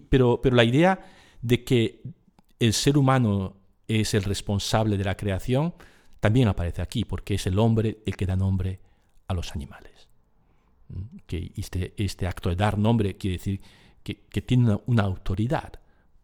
pero 0.10 0.42
la 0.44 0.64
idea 0.64 1.00
de 1.42 1.64
que 1.64 2.02
el 2.60 2.74
ser 2.74 2.98
humano 2.98 3.56
es 3.88 4.14
el 4.14 4.24
responsable 4.24 4.98
de 4.98 5.04
la 5.04 5.16
creación, 5.16 5.74
también 6.20 6.48
aparece 6.48 6.82
aquí, 6.82 7.06
porque 7.06 7.36
es 7.36 7.48
el 7.48 7.58
hombre 7.58 8.04
el 8.06 8.16
que 8.16 8.26
da 8.26 8.36
nombre 8.36 8.82
a 9.28 9.34
los 9.34 9.54
animales. 9.54 10.10
Mm, 10.90 11.18
que 11.26 11.52
este, 11.56 11.94
este 11.98 12.28
acto 12.28 12.50
de 12.50 12.56
dar 12.56 12.78
nombre 12.78 13.18
quiere 13.18 13.38
decir 13.38 13.62
que, 14.04 14.42
tiene 14.42 14.80
una, 14.88 15.04
autoridad 15.04 15.74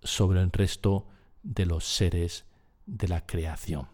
sobre 0.02 0.42
el 0.42 0.52
resto 0.52 1.08
de 1.44 1.66
los 1.66 1.86
seres 1.86 2.46
de 2.86 3.08
la 3.08 3.26
creación. 3.26 3.88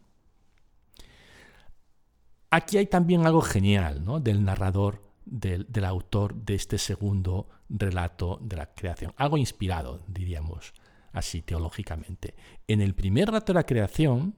Aquí 2.49 2.77
hay 2.77 2.87
también 2.87 3.25
algo 3.25 3.41
genial 3.41 4.03
¿no? 4.03 4.19
del 4.19 4.43
narrador, 4.45 5.03
del, 5.25 5.65
del, 5.69 5.85
autor 5.85 6.35
de 6.35 6.55
este 6.55 6.77
segundo 6.77 7.49
relato 7.69 8.39
de 8.41 8.57
la 8.57 8.73
creación. 8.73 9.13
Algo 9.17 9.37
inspirado, 9.37 10.01
diríamos, 10.07 10.73
así 11.13 11.41
teológicamente. 11.41 12.35
En 12.67 12.81
el 12.81 12.95
primer 12.95 13.27
relato 13.27 13.53
de 13.53 13.59
la 13.59 13.65
creación, 13.65 14.35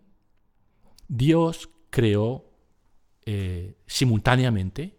Dios 1.07 1.69
creó 1.89 2.45
eh, 3.25 3.75
simultáneamente 3.85 4.97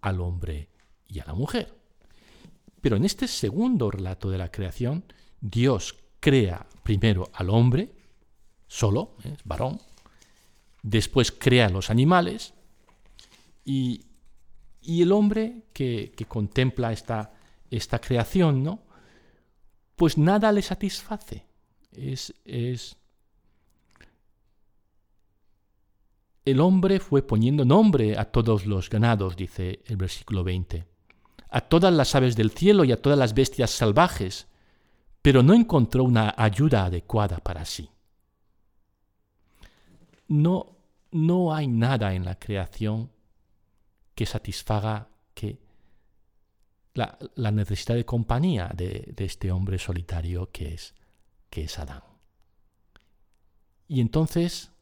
al 0.00 0.20
hombre 0.20 0.68
y 1.06 1.20
a 1.20 1.24
la 1.26 1.34
mujer. 1.34 1.74
Pero 2.80 2.96
en 2.96 3.04
este 3.04 3.28
segundo 3.28 3.90
relato 3.90 4.30
de 4.30 4.38
la 4.38 4.50
creación, 4.50 5.04
Dios 5.40 5.96
crea 6.20 6.66
primero 6.82 7.30
al 7.34 7.50
hombre, 7.50 7.92
solo, 8.66 9.16
¿eh? 9.24 9.36
varón, 9.44 9.80
después 10.82 11.30
crea 11.30 11.68
los 11.68 11.90
animales 11.90 12.54
y, 13.64 14.06
el 14.84 15.12
hombre 15.12 15.62
que, 15.72 16.12
contempla 16.26 16.92
esta, 16.92 17.32
esta, 17.70 18.00
creación, 18.00 18.64
¿no? 18.64 18.82
Pues 20.02 20.18
nada 20.18 20.50
le 20.50 20.62
satisface. 20.62 21.46
Es, 21.92 22.34
es, 22.44 22.96
el 26.44 26.58
hombre 26.58 26.98
fue 26.98 27.22
poniendo 27.22 27.64
nombre 27.64 28.18
a 28.18 28.24
todos 28.24 28.66
los 28.66 28.90
ganados, 28.90 29.36
dice 29.36 29.80
el 29.86 29.96
versículo 29.96 30.42
20, 30.42 30.84
a 31.48 31.60
todas 31.60 31.94
las 31.94 32.16
aves 32.16 32.34
del 32.34 32.50
cielo 32.50 32.82
y 32.82 32.90
a 32.90 33.00
todas 33.00 33.16
las 33.16 33.32
bestias 33.32 33.70
salvajes, 33.70 34.48
pero 35.22 35.44
no 35.44 35.54
encontró 35.54 36.02
una 36.02 36.34
ayuda 36.36 36.86
adecuada 36.86 37.38
para 37.38 37.64
sí. 37.64 37.88
No, 40.26 40.78
no 41.12 41.54
hay 41.54 41.68
nada 41.68 42.12
en 42.14 42.24
la 42.24 42.40
creación 42.40 43.12
que 44.16 44.26
satisfaga 44.26 45.10
que 45.32 45.61
la, 46.94 47.50
necesidad 47.50 47.94
de 47.94 48.04
compañía 48.04 48.70
de, 48.74 49.14
este 49.16 49.50
hombre 49.50 49.78
solitario 49.78 50.50
que 50.50 50.74
es, 50.74 50.94
que 51.50 51.64
es 51.64 51.78
Adán. 51.78 52.02
Y 53.88 54.00
entonces 54.00 54.72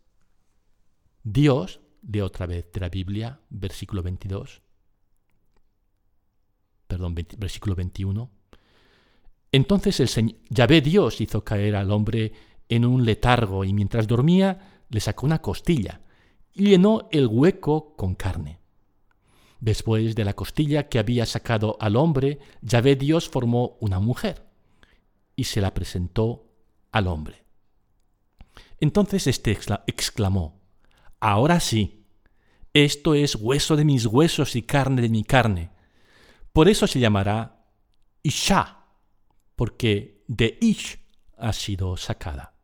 Dios, 1.22 1.80
de 2.02 2.22
otra 2.22 2.46
vez 2.46 2.70
de 2.72 2.80
la 2.80 2.88
Biblia, 2.88 3.40
versículo 3.50 4.02
22, 4.02 4.62
perdón, 6.86 7.14
versículo 7.14 7.74
21, 7.74 8.30
entonces 9.52 10.00
el 10.00 10.08
Señor, 10.08 10.36
Yahvé 10.48 10.80
Dios 10.80 11.20
hizo 11.20 11.44
caer 11.44 11.76
al 11.76 11.90
hombre 11.90 12.32
en 12.68 12.84
un 12.84 13.04
letargo 13.04 13.64
y 13.64 13.72
mientras 13.72 14.06
dormía 14.06 14.84
le 14.88 15.00
sacó 15.00 15.26
una 15.26 15.42
costilla 15.42 16.00
y 16.52 16.68
llenó 16.68 17.08
el 17.10 17.26
hueco 17.26 17.94
con 17.96 18.14
carne. 18.14 18.59
Después 19.60 20.14
de 20.14 20.24
la 20.24 20.32
costilla 20.32 20.88
que 20.88 20.98
había 20.98 21.26
sacado 21.26 21.76
al 21.80 21.96
hombre, 21.96 22.38
Yahvé 22.62 22.96
Dios 22.96 23.28
formó 23.28 23.76
una 23.80 24.00
mujer 24.00 24.46
y 25.36 25.44
se 25.44 25.60
la 25.60 25.74
presentó 25.74 26.46
al 26.92 27.06
hombre. 27.06 27.44
Entonces 28.80 29.26
éste 29.26 29.56
exclamó, 29.86 30.58
Ahora 31.20 31.60
sí, 31.60 32.06
esto 32.72 33.14
es 33.14 33.36
hueso 33.36 33.76
de 33.76 33.84
mis 33.84 34.06
huesos 34.06 34.56
y 34.56 34.62
carne 34.62 35.02
de 35.02 35.10
mi 35.10 35.24
carne. 35.24 35.70
Por 36.54 36.68
eso 36.68 36.86
se 36.86 36.98
llamará 36.98 37.66
Isha, 38.22 38.86
porque 39.56 40.24
de 40.26 40.56
Ish 40.62 40.98
ha 41.36 41.52
sido 41.52 41.98
sacada. 41.98 42.54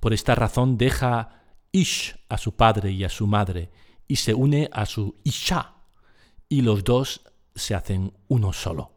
Por 0.00 0.12
esta 0.12 0.34
razón 0.34 0.76
deja 0.76 1.44
Ish 1.70 2.16
a 2.28 2.38
su 2.38 2.56
padre 2.56 2.90
y 2.90 3.04
a 3.04 3.08
su 3.08 3.28
madre 3.28 3.70
y 4.06 4.16
se 4.16 4.34
une 4.34 4.68
a 4.72 4.86
su 4.86 5.16
Isha, 5.24 5.74
y 6.48 6.62
los 6.62 6.84
dos 6.84 7.22
se 7.54 7.74
hacen 7.74 8.12
uno 8.28 8.52
solo. 8.52 8.92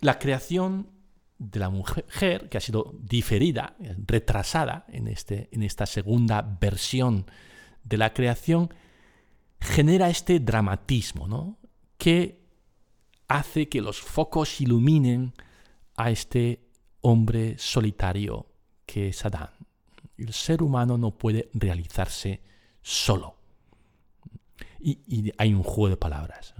La 0.00 0.18
creación 0.18 0.88
de 1.38 1.60
la 1.60 1.70
mujer, 1.70 2.48
que 2.48 2.58
ha 2.58 2.60
sido 2.60 2.94
diferida, 3.00 3.76
retrasada 4.06 4.84
en, 4.88 5.08
este, 5.08 5.48
en 5.52 5.62
esta 5.62 5.86
segunda 5.86 6.42
versión 6.42 7.26
de 7.82 7.96
la 7.96 8.12
creación, 8.12 8.72
genera 9.60 10.08
este 10.08 10.40
dramatismo, 10.40 11.28
¿no? 11.28 11.58
que 11.96 12.40
hace 13.28 13.68
que 13.68 13.80
los 13.80 14.00
focos 14.00 14.60
iluminen 14.60 15.34
a 15.96 16.10
este 16.10 16.68
hombre 17.02 17.56
solitario 17.58 18.46
que 18.86 19.08
es 19.08 19.24
Adán. 19.24 19.50
El 20.20 20.32
ser 20.32 20.62
humano 20.62 20.98
no 20.98 21.12
puede 21.12 21.48
realizarse 21.54 22.40
solo. 22.82 23.36
Y, 24.82 25.32
hay 25.38 25.54
un 25.54 25.62
juego 25.62 25.88
de 25.90 25.96
palabras. 25.96 26.54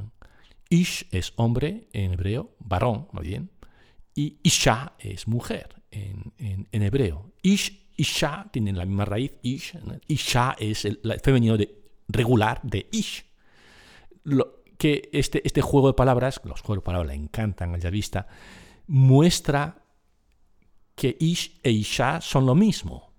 Ish 0.68 1.06
es 1.10 1.32
hombre 1.36 1.88
en 1.92 2.12
hebreo, 2.12 2.50
varón, 2.58 3.08
muy 3.12 3.26
bien, 3.26 3.50
y 4.14 4.38
Isha 4.42 4.94
es 4.98 5.26
mujer 5.26 5.82
en, 5.90 6.32
hebreo. 6.70 7.32
Ish, 7.42 7.88
Isha 7.96 8.48
tienen 8.52 8.78
la 8.78 8.84
misma 8.84 9.04
raíz, 9.04 9.32
Ish. 9.42 9.74
Isha 10.06 10.56
es 10.58 10.84
el, 10.84 11.00
femenino 11.22 11.56
de, 11.56 11.74
regular 12.08 12.60
de 12.62 12.88
Ish. 12.92 13.24
Lo, 14.24 14.62
que 14.78 15.10
este, 15.12 15.46
este 15.46 15.60
juego 15.60 15.88
de 15.88 15.94
palabras, 15.94 16.40
los 16.44 16.62
juegos 16.62 16.82
de 16.82 16.86
palabras 16.86 17.08
le 17.08 17.22
encantan 17.22 17.74
al 17.74 17.80
yavista, 17.80 18.26
muestra 18.86 19.82
que 20.94 21.16
Ish 21.18 21.60
e 21.62 21.70
Isha 21.70 22.20
son 22.20 22.46
lo 22.46 22.54
mismo, 22.54 23.09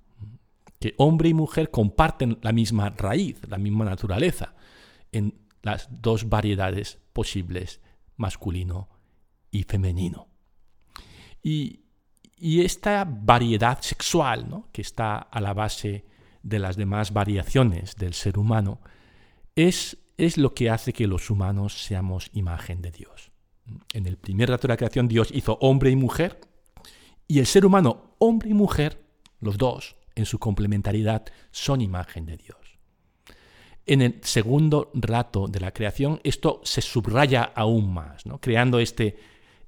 que 0.82 0.96
hombre 0.98 1.30
y 1.30 1.34
mujer 1.36 1.70
comparten 1.70 2.40
la 2.42 2.52
misma 2.52 2.90
raíz, 2.90 3.40
la 3.48 3.60
misma 3.60 3.86
naturaleza, 3.86 4.56
en 5.12 5.36
las 5.62 5.88
dos 6.02 6.28
variedades 6.28 6.98
posibles, 7.14 7.82
masculino 8.18 8.90
y 9.52 9.64
femenino. 9.64 10.28
Y, 11.44 11.78
esta 12.44 13.06
variedad 13.08 13.80
sexual, 13.82 14.50
¿no? 14.50 14.70
que 14.72 14.82
está 14.82 15.18
a 15.18 15.40
la 15.40 15.54
base 15.54 16.06
de 16.42 16.58
las 16.58 16.76
demás 16.76 17.14
variaciones 17.14 17.96
del 17.96 18.16
ser 18.16 18.40
humano, 18.40 18.82
es 19.56 20.00
es 20.18 20.38
lo 20.38 20.54
que 20.54 20.70
hace 20.70 20.94
que 20.94 21.08
los 21.08 21.30
humanos 21.30 21.84
seamos 21.84 22.30
imagen 22.34 22.82
de 22.82 22.92
Dios. 22.92 23.32
En 23.94 24.08
el 24.08 24.18
primer 24.18 24.50
rato 24.50 24.68
de 24.68 24.74
la 24.74 24.78
creación 24.78 25.08
Dios 25.08 25.30
hizo 25.34 25.58
hombre 25.62 25.92
y 25.92 25.96
mujer, 25.96 26.40
y 27.28 27.40
el 27.40 27.46
ser 27.46 27.66
humano, 27.66 28.16
hombre 28.20 28.50
y 28.50 28.54
mujer, 28.54 29.04
los 29.40 29.58
dos, 29.58 29.96
en 30.16 30.26
su 30.26 30.40
complementariedad, 30.40 31.26
son 31.52 31.82
imagen 31.82 32.26
de 32.26 32.38
Dios. 32.38 32.58
En 33.86 34.02
el 34.02 34.20
segundo 34.24 34.92
rato 34.94 35.48
de 35.48 35.60
la 35.60 35.72
creación, 35.72 36.20
esto 36.24 36.62
se 36.64 36.82
subraya 36.82 37.44
aún 37.44 37.94
más, 37.94 38.26
¿no? 38.26 38.40
creando 38.40 38.80
este, 38.80 39.18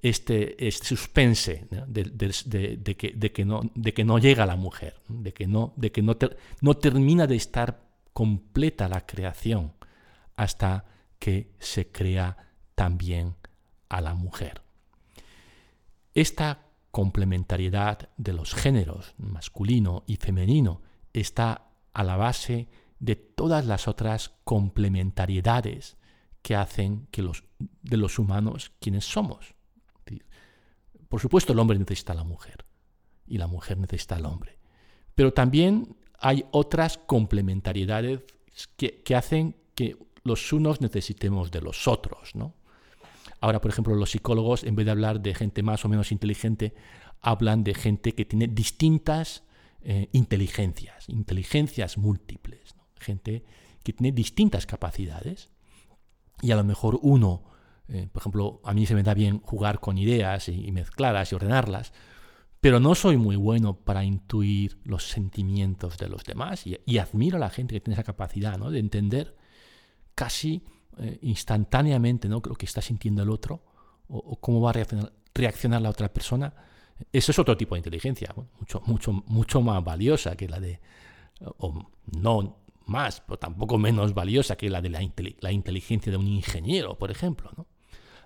este, 0.01 0.55
suspense 0.71 1.67
de, 1.69 3.31
que, 3.33 3.45
no, 3.45 3.61
de 3.73 3.93
que 3.93 4.03
no 4.03 4.19
llega 4.19 4.45
la 4.45 4.55
mujer, 4.55 4.95
de 5.07 5.33
que, 5.33 5.47
no, 5.47 5.73
de 5.75 5.91
que 5.91 6.01
no, 6.01 6.15
no 6.61 6.77
termina 6.77 7.25
de 7.25 7.35
estar 7.35 7.81
completa 8.13 8.87
la 8.87 9.05
creación 9.05 9.73
hasta 10.35 10.85
que 11.19 11.51
se 11.59 11.87
crea 11.87 12.37
también 12.75 13.35
a 13.89 14.01
la 14.01 14.13
mujer. 14.13 14.61
Esta 16.13 16.59
complementariedad 16.93 18.09
de 18.17 18.33
los 18.33 18.53
géneros 18.53 19.15
masculino 19.17 20.03
y 20.05 20.17
femenino 20.17 20.83
está 21.11 21.71
a 21.91 22.03
la 22.03 22.17
base 22.17 22.69
de 22.99 23.15
todas 23.15 23.65
las 23.65 23.87
otras 23.87 24.35
complementariedades 24.43 25.97
que 26.43 26.55
hacen 26.55 27.07
que 27.09 27.23
los, 27.23 27.45
de 27.81 27.97
los 27.97 28.19
humanos 28.19 28.71
quienes 28.79 29.05
somos. 29.05 29.55
Por 31.09 31.19
supuesto, 31.19 31.53
el 31.53 31.59
hombre 31.59 31.79
necesita 31.79 32.13
a 32.13 32.15
la 32.15 32.23
mujer 32.23 32.63
y 33.25 33.39
la 33.39 33.47
mujer 33.47 33.79
necesita 33.79 34.17
al 34.17 34.27
hombre. 34.27 34.59
Pero 35.15 35.33
también 35.33 35.97
hay 36.19 36.45
otras 36.51 36.99
complementariedades 36.99 38.21
que, 38.77 39.01
que 39.01 39.15
hacen 39.15 39.55
que 39.73 39.97
los 40.23 40.53
unos 40.53 40.79
necesitemos 40.79 41.49
de 41.49 41.61
los 41.61 41.87
otros. 41.87 42.35
¿no? 42.35 42.53
Ahora, 43.43 43.59
por 43.59 43.71
ejemplo, 43.71 43.93
los 43.93 44.11
psicólogos, 44.11 44.63
en 44.63 44.73
vez 44.77 44.85
de 44.85 44.91
hablar 44.91 45.19
de 45.19 45.35
gente 45.35 45.63
más 45.63 45.83
o 45.83 45.89
menos 45.89 46.13
inteligente, 46.13 46.73
hablan 47.19 47.65
de 47.65 47.73
gente 47.73 48.15
que 48.15 48.23
tiene 48.23 48.47
distintas 48.47 49.43
eh, 49.81 50.07
inteligencias, 50.13 51.09
inteligencias 51.09 51.97
múltiples, 51.97 52.73
gente 52.95 53.43
que 53.83 53.91
tiene 53.91 54.13
distintas 54.13 54.65
capacidades. 54.65 55.49
Y 56.41 56.51
a 56.51 56.55
lo 56.55 56.63
mejor 56.63 56.99
uno, 57.01 57.43
eh, 57.89 58.07
por 58.09 58.21
ejemplo, 58.21 58.61
a 58.63 58.73
mí 58.73 58.85
se 58.85 58.95
me 58.95 59.03
da 59.03 59.13
bien 59.13 59.41
jugar 59.41 59.81
con 59.81 59.97
ideas 59.97 60.47
y, 60.47 60.71
mezclarlas 60.71 61.33
y 61.33 61.35
ordenarlas, 61.35 61.91
pero 62.61 62.79
no 62.79 62.95
soy 62.95 63.17
muy 63.17 63.35
bueno 63.35 63.75
para 63.75 64.05
intuir 64.05 64.79
los 64.85 65.09
sentimientos 65.09 65.97
de 65.97 66.07
los 66.07 66.23
demás 66.23 66.65
y, 66.65 66.97
admiro 66.97 67.35
a 67.35 67.41
la 67.41 67.49
gente 67.49 67.73
que 67.73 67.81
tiene 67.81 67.95
esa 67.95 68.05
capacidad 68.05 68.57
¿no? 68.57 68.71
de 68.71 68.79
entender 68.79 69.35
casi 70.15 70.63
eh, 70.97 71.19
instantáneamente 71.23 72.27
¿no? 72.27 72.41
lo 72.43 72.55
que 72.55 72.65
está 72.65 72.81
sintiendo 72.81 73.23
el 73.23 73.29
otro 73.29 73.63
o, 74.07 74.39
cómo 74.39 74.61
va 74.61 74.71
a 74.71 74.73
reaccionar, 75.33 75.81
la 75.81 75.89
otra 75.89 76.11
persona. 76.11 76.53
Eso 77.11 77.31
es 77.31 77.39
otro 77.39 77.57
tipo 77.57 77.75
de 77.75 77.79
inteligencia, 77.79 78.33
mucho, 78.59 78.81
mucho, 78.85 79.11
mucho 79.11 79.61
más 79.61 79.83
valiosa 79.83 80.35
que 80.35 80.47
la 80.47 80.59
de, 80.59 80.79
o 81.57 81.89
no 82.21 82.63
más, 82.85 83.21
pero 83.21 83.39
tampoco 83.39 83.77
menos 83.77 84.13
valiosa 84.13 84.55
que 84.55 84.69
la 84.69 84.81
de 84.81 84.89
la, 84.89 85.51
inteligencia 85.51 86.11
de 86.11 86.17
un 86.17 86.27
ingeniero, 86.27 86.97
por 86.97 87.11
ejemplo. 87.11 87.51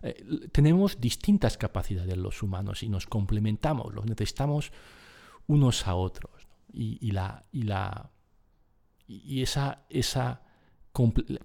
Eh, 0.02 0.50
tenemos 0.52 1.00
distintas 1.00 1.58
capacidades 1.58 2.18
los 2.18 2.44
humanos 2.44 2.84
y 2.84 2.90
nos 2.90 3.06
complementamos, 3.08 3.94
los 3.94 4.06
necesitamos 4.06 4.72
unos 5.48 5.88
a 5.88 5.96
otros. 5.96 6.32
Y, 6.74 7.12
la, 7.12 7.46
y, 7.52 7.64
la, 7.64 8.12
y 9.08 9.42
esa, 9.42 9.86
esa 9.90 10.42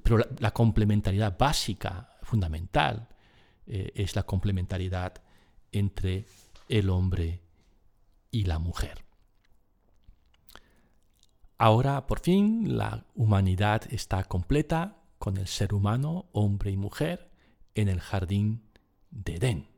pero 0.03 0.19
la, 0.39 0.51
complementariedad 0.53 1.37
básica, 1.37 2.17
fundamental, 2.23 3.09
eh, 3.67 3.93
es 3.95 4.17
la 4.17 4.23
complementariedad 4.25 5.23
entre 5.73 6.27
el 6.69 6.91
hombre 6.91 7.43
y 8.31 8.45
la 8.45 8.59
mujer. 8.59 9.05
Ahora, 11.59 12.07
por 12.07 12.21
fin, 12.21 12.77
la 12.77 13.07
humanidad 13.15 13.83
está 13.93 14.25
completa 14.25 14.97
con 15.19 15.37
el 15.37 15.47
ser 15.47 15.75
humano, 15.75 16.27
hombre 16.33 16.73
y 16.73 16.77
mujer, 16.77 17.31
en 17.75 17.89
el 17.89 18.01
jardín 18.01 18.65
de 19.11 19.37
Edén. 19.37 19.69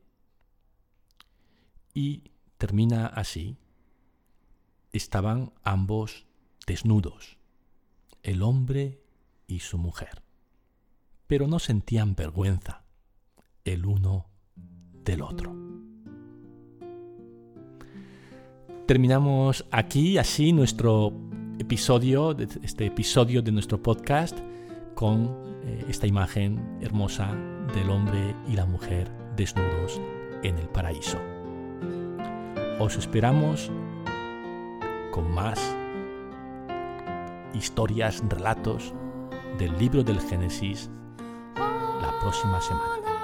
Y 1.93 2.31
termina 2.57 3.05
así. 3.05 3.57
Estaban 4.91 5.53
ambos 5.63 6.25
desnudos, 6.65 7.37
el 8.23 8.41
hombre 8.41 9.04
y 9.47 9.59
su 9.59 9.77
mujer, 9.77 10.23
pero 11.27 11.47
no 11.47 11.59
sentían 11.59 12.15
vergüenza 12.15 12.83
el 13.63 13.85
uno 13.85 14.27
del 15.03 15.21
otro. 15.21 15.55
Terminamos 18.85 19.65
aquí 19.71 20.17
así 20.17 20.53
nuestro 20.53 21.11
episodio, 21.57 22.37
este 22.37 22.85
episodio 22.85 23.41
de 23.41 23.51
nuestro 23.51 23.81
podcast 23.81 24.37
con 24.93 25.25
eh, 25.63 25.85
esta 25.89 26.05
imagen 26.05 26.77
hermosa 26.81 27.33
del 27.73 27.89
hombre 27.89 28.35
y 28.47 28.55
la 28.55 28.65
mujer 28.65 29.09
desnudos 29.35 29.99
en 30.43 30.57
el 30.57 30.69
paraíso. 30.69 31.17
Os 32.79 32.95
esperamos 32.97 33.71
con 35.11 35.31
más 35.33 35.59
historias, 37.53 38.21
relatos 38.29 38.93
del 39.57 39.77
libro 39.77 40.03
del 40.03 40.19
Génesis 40.19 40.89
la 42.01 42.19
próxima 42.19 42.59
semana. 42.61 43.14